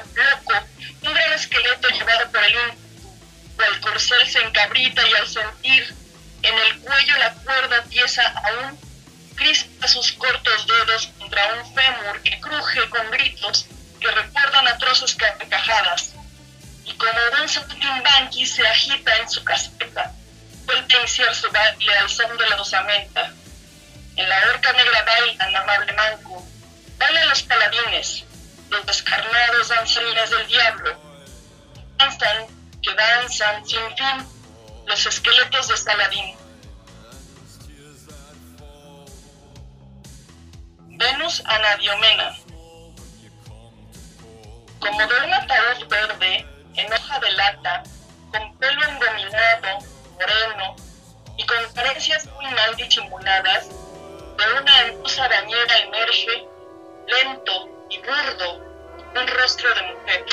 [4.78, 5.94] y al sentir
[6.42, 8.78] en el cuello la cuerda tiesa aún,
[9.34, 13.66] crispa sus cortos dedos contra un fémur que cruje con gritos
[14.00, 16.14] que recuerdan atroces carcajadas.
[16.84, 17.10] Y como
[17.42, 20.12] un saltimbanqui se agita en su caseta,
[20.64, 23.32] vuelve a iniciar su baile al son de la dosamenta.
[24.16, 26.46] En la horca negra bailan amable manco,
[26.98, 28.24] bailan los paladines,
[28.70, 31.00] los descarnados danzarines del diablo,
[31.98, 32.46] danzan
[32.80, 34.37] que danzan sin fin
[34.88, 36.34] los esqueletos de Saladín.
[40.88, 42.34] Venus Anadiomena.
[44.80, 47.82] Como de un ataúd verde, en hoja de lata,
[48.32, 49.78] con pelo engominado,
[50.14, 50.76] moreno,
[51.36, 56.48] y con carencias muy mal disimuladas, de una hermosa arañera emerge,
[57.06, 58.54] lento y burdo,
[59.14, 60.24] un rostro de mujer.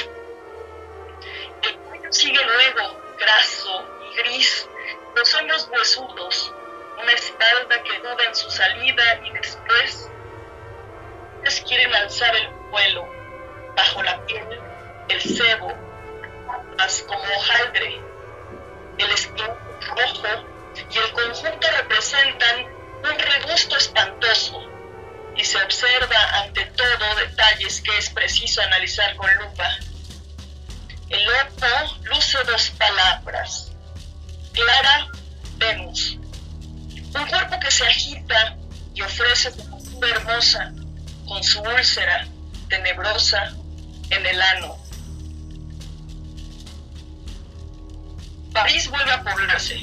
[1.62, 4.68] El cuello sigue luego, graso gris,
[5.16, 6.54] los hombros huesudos,
[7.02, 10.10] una espalda que duda en su salida y después
[11.68, 13.08] quieren alzar el vuelo
[13.76, 14.48] bajo la piel,
[15.10, 15.68] el cebo,
[17.08, 18.02] como hojaldre,
[18.98, 20.46] el espino rojo
[20.90, 22.66] y el conjunto representan
[23.04, 24.62] un regusto espantoso
[25.36, 29.70] y se observa ante todo detalles que es preciso analizar con lupa.
[31.10, 33.65] El ojo luce dos palabras.
[34.56, 35.08] Clara
[35.58, 36.18] Venus.
[37.14, 38.58] Un cuerpo que se agita
[38.94, 39.52] y ofrece
[39.94, 40.74] una hermosa
[41.28, 42.26] con su úlcera
[42.70, 43.54] tenebrosa
[44.10, 44.78] en el ano.
[48.54, 49.80] París vuelve a poblarse.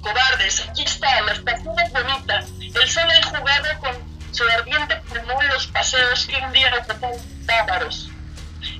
[0.00, 2.40] Cobardes, aquí está, la estación es bonita.
[2.60, 8.08] El sol ha jugado con su ardiente pulmón los paseos que un día ocuparon bárbaros.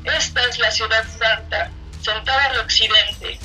[0.04, 1.70] Esta es la ciudad santa,
[2.02, 3.38] sentada al occidente.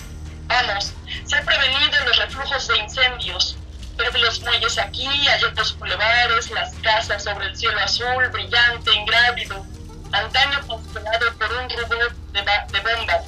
[0.47, 0.93] Vamos,
[1.25, 3.57] se ha prevenido los reflujos de incendios,
[3.97, 9.65] de los muelles aquí, hay otros bulevares, las casas sobre el cielo azul, brillante, ingrávido,
[10.11, 13.25] antaño constelado por un rubor de, bombas.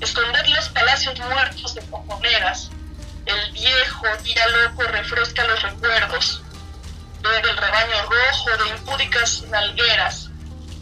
[0.00, 2.70] Esconder los palacios muertos de cojoneras,
[3.26, 6.42] el viejo día loco refresca los recuerdos.
[7.22, 10.28] Ver el rebaño rojo de impúdicas nalgueras.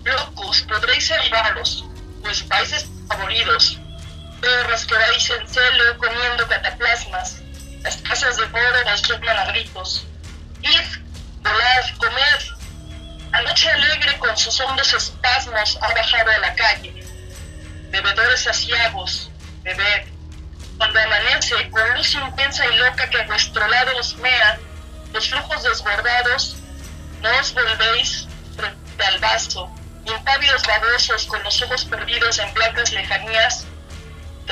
[0.04, 1.84] Locos, podréis ser raros,
[2.22, 3.78] pues vais favoridos.
[4.40, 7.40] Perras que vais en celo comiendo cataplasmas
[7.82, 10.06] las casas de oro nos llaman a gritos.
[10.62, 11.04] Ir,
[11.42, 12.46] volar, comer.
[13.32, 17.02] Anoche alegre con sus hondos espasmos ha bajado a la calle.
[17.90, 19.30] Bebedores asiagos,
[19.62, 20.06] beber.
[20.76, 24.58] Cuando amanece con luz intensa y loca que a vuestro lado os mea,
[25.12, 26.56] los flujos desbordados,
[27.22, 28.26] no os volvéis
[28.56, 29.70] frente al vaso,
[30.04, 33.66] impávidos babosos con los ojos perdidos en blancas lejanías,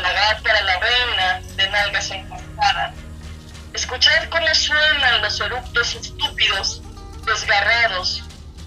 [0.00, 2.94] tragad para la reina de nalgas encantadas.
[3.72, 6.82] Escuchad cómo suenan los eructos estúpidos,
[7.26, 8.22] desgarrados.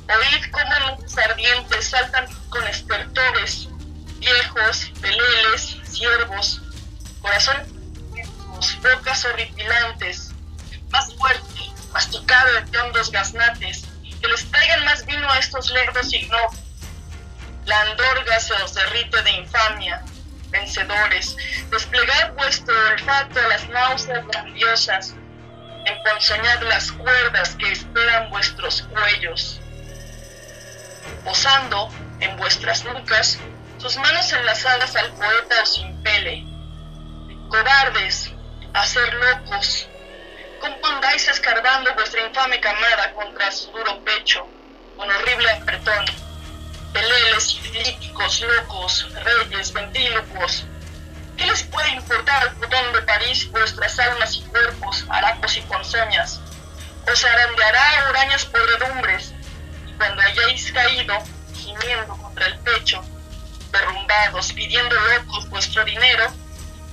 [0.07, 3.69] Oíd cómo los ardientes saltan con estertores,
[4.19, 6.61] viejos, peleles, ciervos,
[7.21, 7.67] corazones,
[8.81, 10.31] bocas horripilantes,
[10.89, 11.61] más fuerte,
[11.93, 13.85] masticado de hondos gaznates,
[14.21, 16.59] que les traigan más vino a estos lerdos ignotos.
[17.65, 20.03] La andorga se os derrite de infamia,
[20.52, 21.36] vencedores,
[21.69, 25.15] desplegad vuestro olfato a las náuseas grandiosas,
[25.86, 29.60] emponzoñad las cuerdas que esperan vuestros cuellos,
[31.23, 33.40] posando en vuestras nucas,
[33.78, 36.45] sus manos enlazadas al poeta os impele.
[37.49, 38.32] Cobardes,
[38.73, 39.90] a ser locos,
[40.60, 44.48] ¿cómo andáis escarbando vuestra infame camada contra su duro pecho,
[44.95, 46.30] con horrible apretón?
[46.93, 50.65] Peleles políticos, locos, reyes, ventrílocos.
[51.38, 56.39] ¿Qué les puede importar al botón de París vuestras almas y cuerpos, harapos y ponzoñas?
[57.11, 59.34] Os arandeará hurañas podredumbres,
[59.88, 61.18] y cuando hayáis caído,
[61.55, 63.03] gimiendo contra el pecho,
[63.72, 66.31] derrumbados, pidiendo locos vuestro dinero,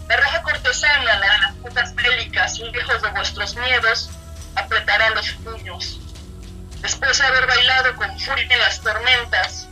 [0.08, 4.10] la raja cortesana, las putas bélicas lejos de vuestros miedos,
[4.54, 6.00] apretará los puños.
[6.80, 9.67] Después de haber bailado con furia en las tormentas,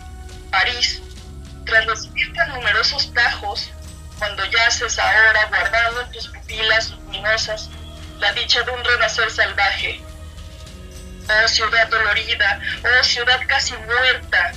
[0.51, 1.03] París,
[1.65, 3.71] tras recibir tan numerosos tajos,
[4.19, 7.69] cuando yaces ahora guardando en tus pupilas luminosas
[8.19, 10.01] la dicha de un renacer salvaje.
[11.29, 14.53] Oh ciudad dolorida, oh ciudad casi muerta,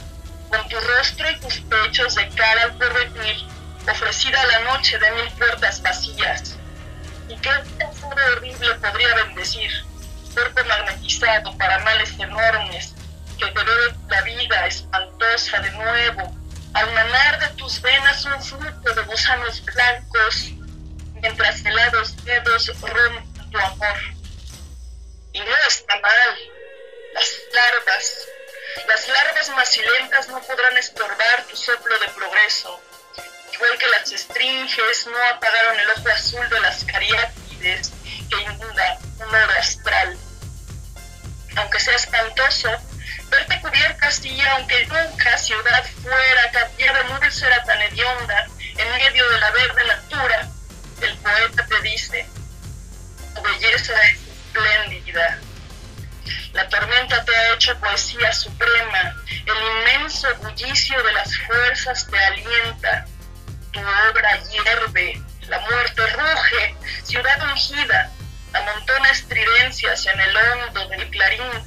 [0.49, 3.37] con tu rostro y tus pechos de cara al porvenir,
[3.91, 6.55] ofrecida a la noche de mil puertas vacías.
[7.27, 9.71] ¿Y qué futuro horrible podría bendecir?
[10.33, 12.93] Cuerpo magnetizado para males enormes,
[13.47, 16.35] que ve la vida espantosa de nuevo,
[16.73, 20.51] al manar de tus venas un fruto de gusanos blancos,
[21.15, 23.97] mientras helados dedos rompen tu amor.
[25.33, 26.37] Y no está mal.
[27.13, 28.27] Las larvas,
[28.87, 32.81] las larvas macilentas no podrán estorbar tu soplo de progreso.
[33.53, 37.91] Igual que las estringes no apagaron el ojo azul de las cariátides
[38.29, 40.17] que inunda un oro astral.
[41.57, 42.69] Aunque sea espantoso,
[43.29, 48.47] verte cubierta así, aunque nunca ciudad fuera cambiada en una tan hedionda,
[48.77, 50.47] en medio de la verde natura,
[51.01, 52.27] el poeta te dice,
[53.35, 55.39] tu belleza es espléndida.
[56.53, 63.05] La tormenta te ha hecho poesía suprema, el inmenso bullicio de las fuerzas te alienta,
[63.71, 68.11] tu obra hierve, la muerte ruge, ciudad ungida,
[68.53, 71.63] amontona estridencias en el hondo del clarín,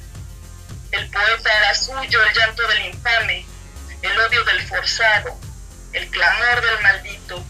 [0.93, 3.45] el poeta era suyo el llanto del infame,
[4.03, 5.39] el odio del forzado,
[5.91, 7.43] el clamor del maldito,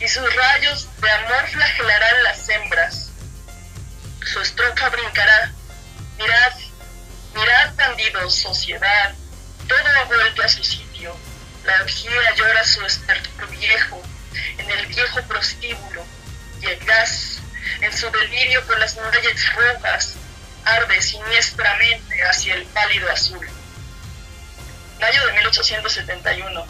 [0.00, 3.10] y sus rayos de amor flagelarán las hembras.
[4.24, 5.52] Su estrofa brincará.
[6.16, 6.52] Mirad,
[7.34, 9.14] mirad, bandidos, sociedad,
[9.68, 11.14] todo ha vuelto a su sitio.
[11.64, 14.02] La orgía llora su estertor viejo,
[14.56, 16.06] en el viejo prostíbulo,
[16.62, 17.40] y el gas,
[17.82, 20.14] en su delirio con las murallas rojas,
[20.68, 23.46] arde siniestramente hacia el pálido azul.
[25.00, 26.66] Mayo de 1871.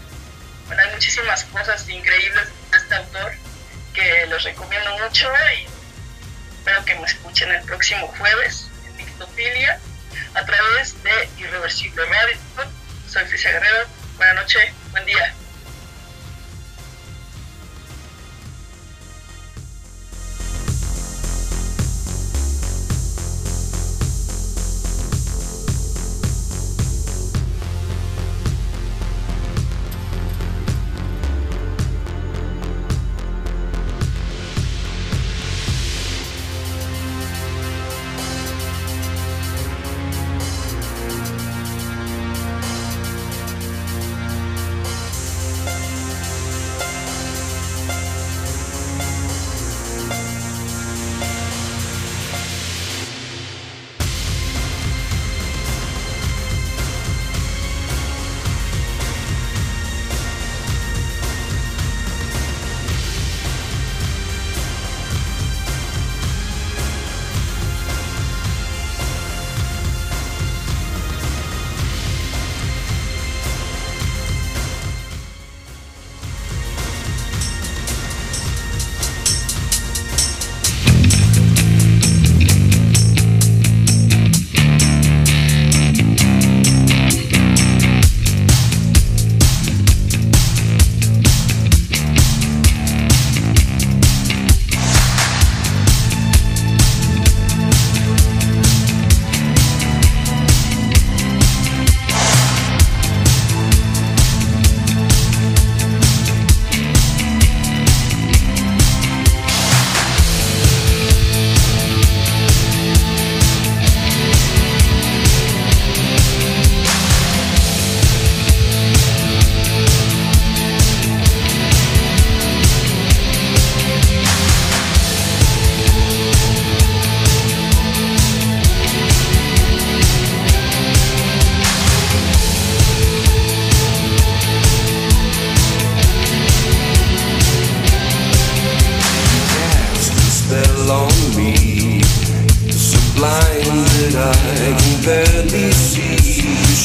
[0.66, 3.32] Bueno, hay muchísimas cosas increíbles de este autor
[3.94, 5.66] que les recomiendo mucho y
[6.58, 9.80] espero que me escuchen el próximo jueves en Mixtofilia
[10.34, 12.36] a través de Irreversible Radio.
[13.08, 13.86] Soy Felicia Guerrero.
[14.16, 15.34] Buenas noches, buen día.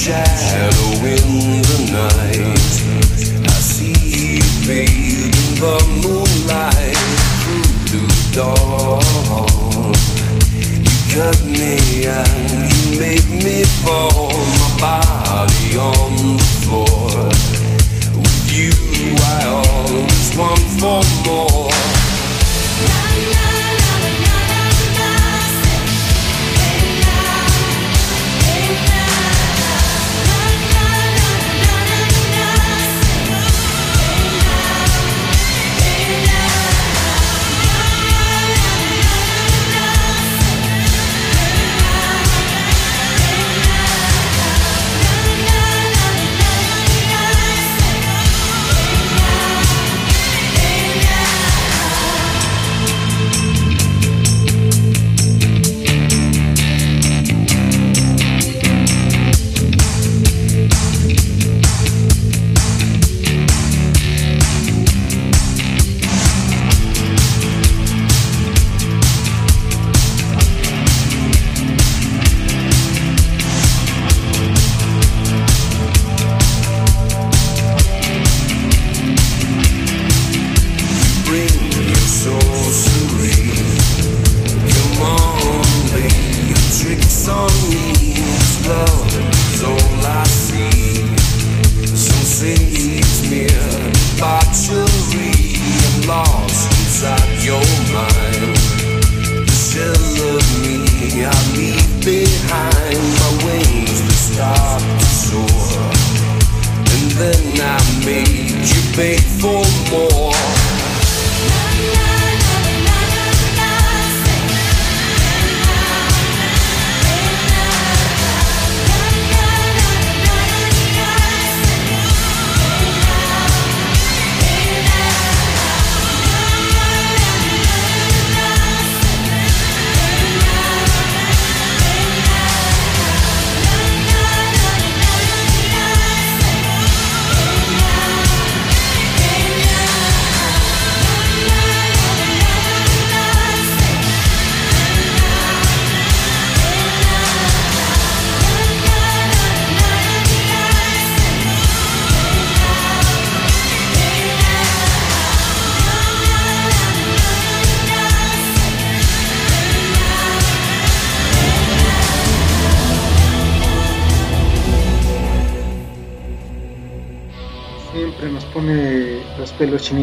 [0.03, 3.47] shadow in the night.
[3.47, 5.02] I see it, baby.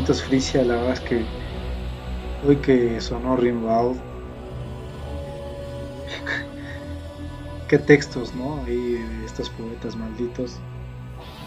[0.07, 1.25] Frisia, la verdad es que
[2.47, 3.97] hoy que sonó Rimbaud,
[7.69, 8.63] qué textos, ¿no?
[8.65, 10.57] Ahí estos poetas malditos.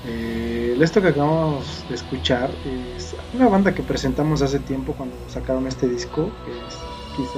[0.06, 2.52] Eh, esto que acabamos de escuchar
[2.96, 6.76] es una banda que presentamos hace tiempo cuando sacaron este disco, que es
[7.16, 7.30] Kiss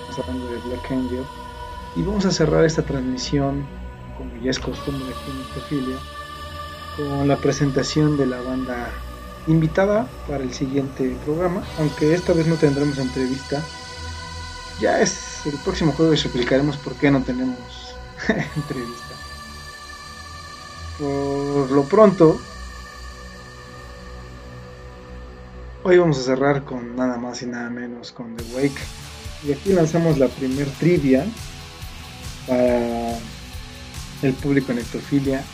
[0.00, 1.24] Estamos hablando de Black Angel.
[1.96, 3.66] Y vamos a cerrar esta transmisión,
[4.16, 5.96] como ya es costumbre aquí en Necrofilia,
[6.96, 8.90] con la presentación de la banda
[9.46, 13.62] invitada para el siguiente programa, aunque esta vez no tendremos entrevista.
[14.80, 17.58] Ya es el próximo jueves explicaremos por qué no tenemos
[18.28, 19.14] entrevista.
[20.98, 22.40] Por lo pronto,
[25.82, 28.80] hoy vamos a cerrar con nada más y nada menos con The Wake.
[29.46, 31.26] Y aquí lanzamos la primer trivia
[32.46, 33.18] para
[34.22, 35.44] el público en ectofilia.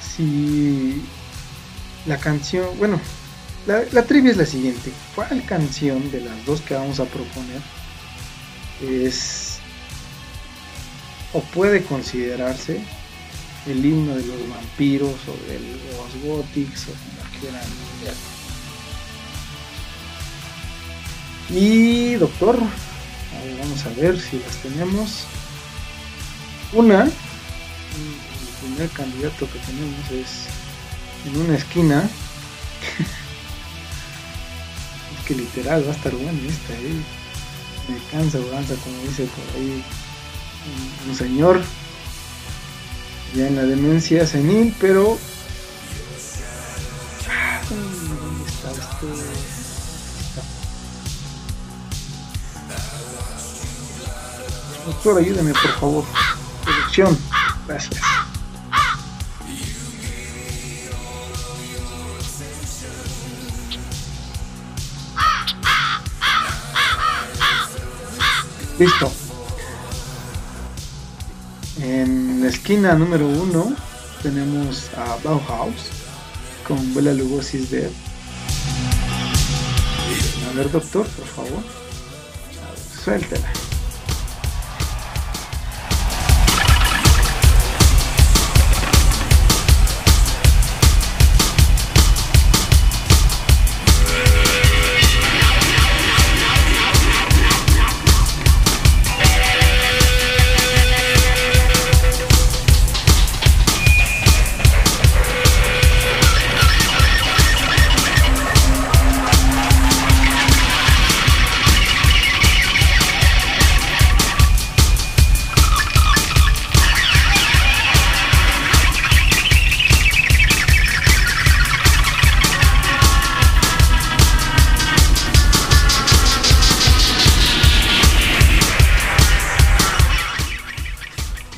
[0.00, 1.04] Si
[2.06, 3.00] la canción, bueno,
[3.66, 4.92] la, trivia es la siguiente.
[5.14, 7.60] ¿Cuál canción de las dos que vamos a proponer
[8.82, 9.58] es
[11.34, 12.80] o puede considerarse
[13.66, 17.62] el himno de los vampiros o de los gothics o como quieran
[21.50, 22.58] Y doctor,
[23.60, 25.24] vamos a ver si las tenemos.
[26.72, 27.10] Una, el
[28.62, 30.57] primer candidato que tenemos es
[31.26, 32.08] en una esquina.
[35.18, 37.02] es que literal va a estar bueno esta, eh.
[37.88, 39.82] Me cansa, avanza, como dice por ahí
[41.08, 41.62] un, señor.
[43.34, 45.18] Ya en la demencia senil, pero.
[47.68, 49.06] ¿Dónde está esto?
[54.86, 56.04] Doctor, ayúdeme por favor.
[56.64, 57.18] Producción.
[57.66, 58.17] Gracias.
[68.78, 69.10] Listo.
[71.80, 73.74] En la esquina número uno
[74.22, 75.90] tenemos a Bauhaus
[76.66, 77.90] con Bela Lugosi's Dead.
[80.48, 81.62] A ver, doctor, por favor.
[83.04, 83.57] Suéltela.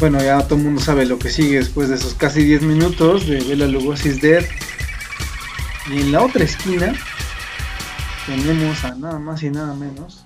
[0.01, 3.27] Bueno, ya todo el mundo sabe lo que sigue después de esos casi 10 minutos
[3.27, 4.43] de Bela Lugosi's Dead.
[5.91, 6.95] Y en la otra esquina
[8.25, 10.25] tenemos a nada más y nada menos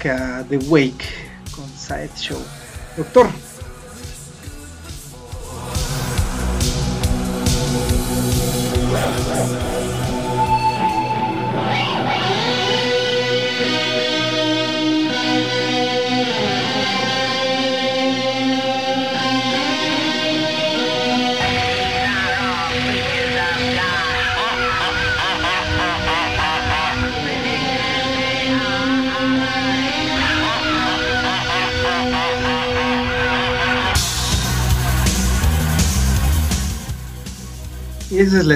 [0.00, 0.16] que
[0.48, 1.04] The Wake
[1.54, 2.42] con Sideshow.
[2.96, 3.28] Doctor,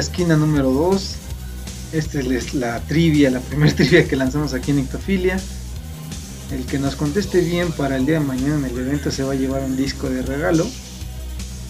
[0.02, 1.14] esquina número 2.
[1.92, 5.40] Esta es la trivia, la primera trivia que lanzamos aquí en Ictofilia.
[6.50, 9.32] El que nos conteste bien para el día de mañana en el evento se va
[9.32, 10.66] a llevar un disco de regalo.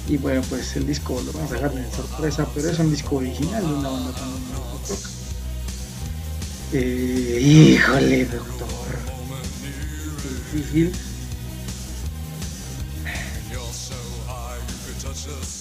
[0.08, 3.16] Y bueno, pues el disco lo vamos a dejar de sorpresa, pero es un disco
[3.16, 4.98] original de una banda también rock.
[6.72, 8.66] Eh, híjole, doctor.
[10.52, 10.92] Difícil.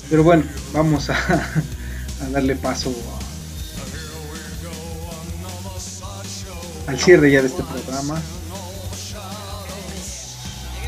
[0.10, 0.44] Pero bueno,
[0.74, 1.64] vamos a
[2.32, 2.94] darle paso
[6.88, 8.22] al cierre ya de este programa.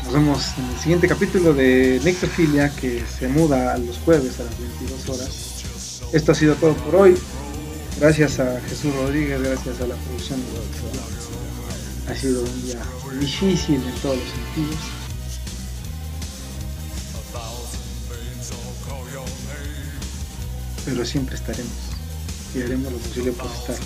[0.04, 4.44] Nos vemos en el siguiente capítulo de Nectofilia que se muda a los jueves a
[4.44, 5.54] las 22 horas.
[6.12, 7.16] Esto ha sido todo por hoy.
[7.98, 10.40] Gracias a Jesús Rodríguez, gracias a la producción.
[12.08, 12.80] Ha sido un día
[13.18, 15.03] difícil en todos los sentidos.
[20.84, 21.72] Pero siempre estaremos
[22.54, 23.76] y haremos lo posible por estar.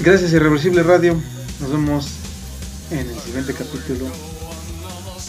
[0.00, 1.20] Gracias Irreversible Radio.
[1.60, 2.08] Nos vemos
[2.90, 4.06] en el siguiente capítulo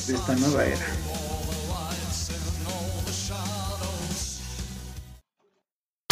[0.07, 0.85] de esta nueva era.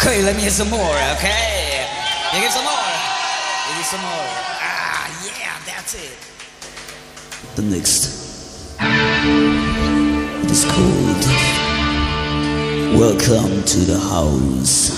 [0.00, 1.86] Okay, let me hear some more, okay?
[2.32, 2.72] You get some more.
[3.68, 4.28] You get some more.
[4.60, 6.16] Ah, yeah, that's it.
[7.56, 8.10] The next.
[10.44, 11.03] It is called
[12.96, 14.92] Welcome to the House.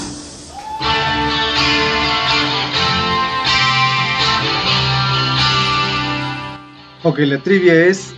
[7.02, 8.15] Ok, la trivia es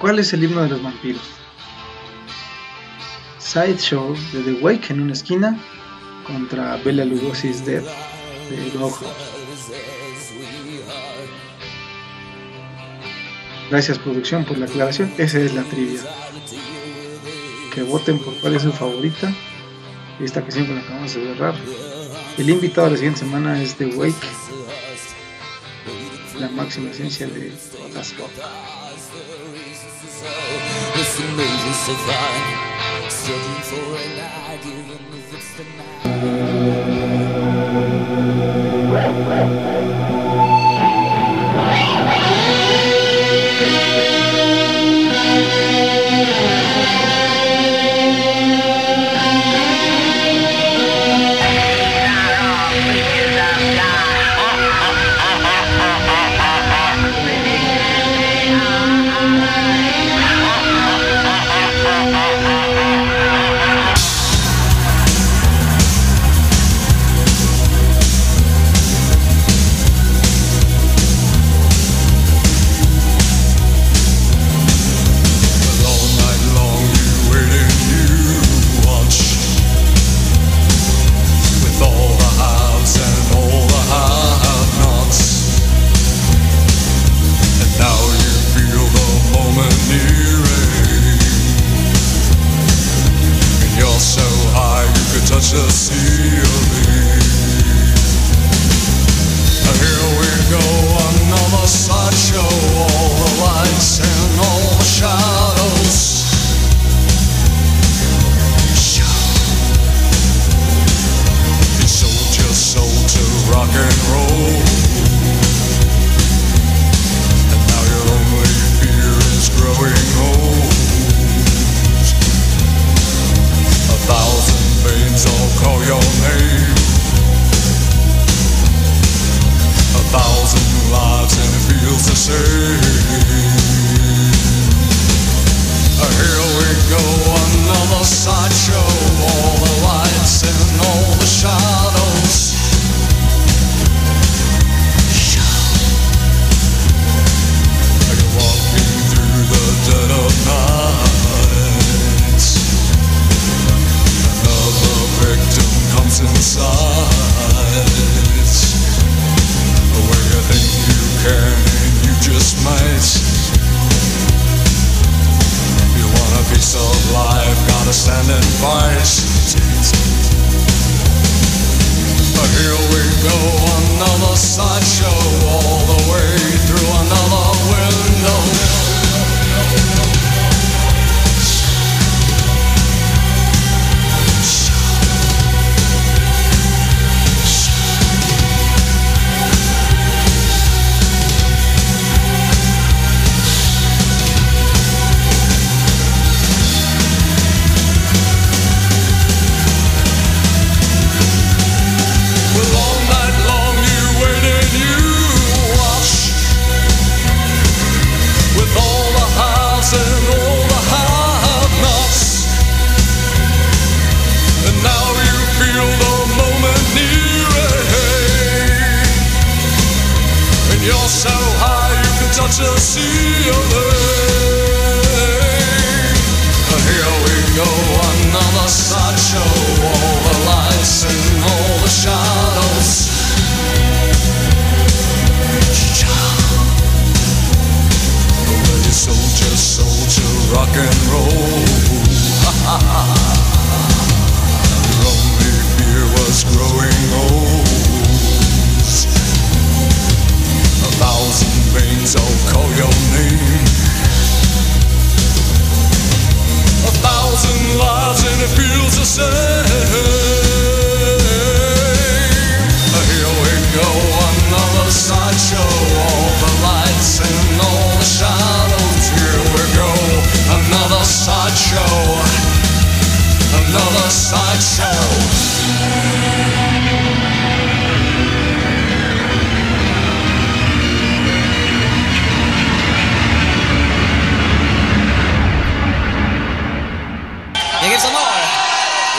[0.00, 1.22] ¿Cuál es el himno de los vampiros?
[3.38, 5.56] Sideshow de The Wake en una esquina
[6.26, 7.84] contra Bella Lugosi's Dead
[8.50, 9.06] de Doghouse.
[13.70, 16.00] Gracias producción por la aclaración, esa es la trivia.
[17.74, 19.32] Que voten por cuál es su favorita.
[20.20, 21.54] Esta que siempre la acabamos de cerrar.
[22.38, 24.14] El invitado de la siguiente semana es The Wake,
[26.38, 27.52] la máxima esencia de
[27.94, 28.30] las rock.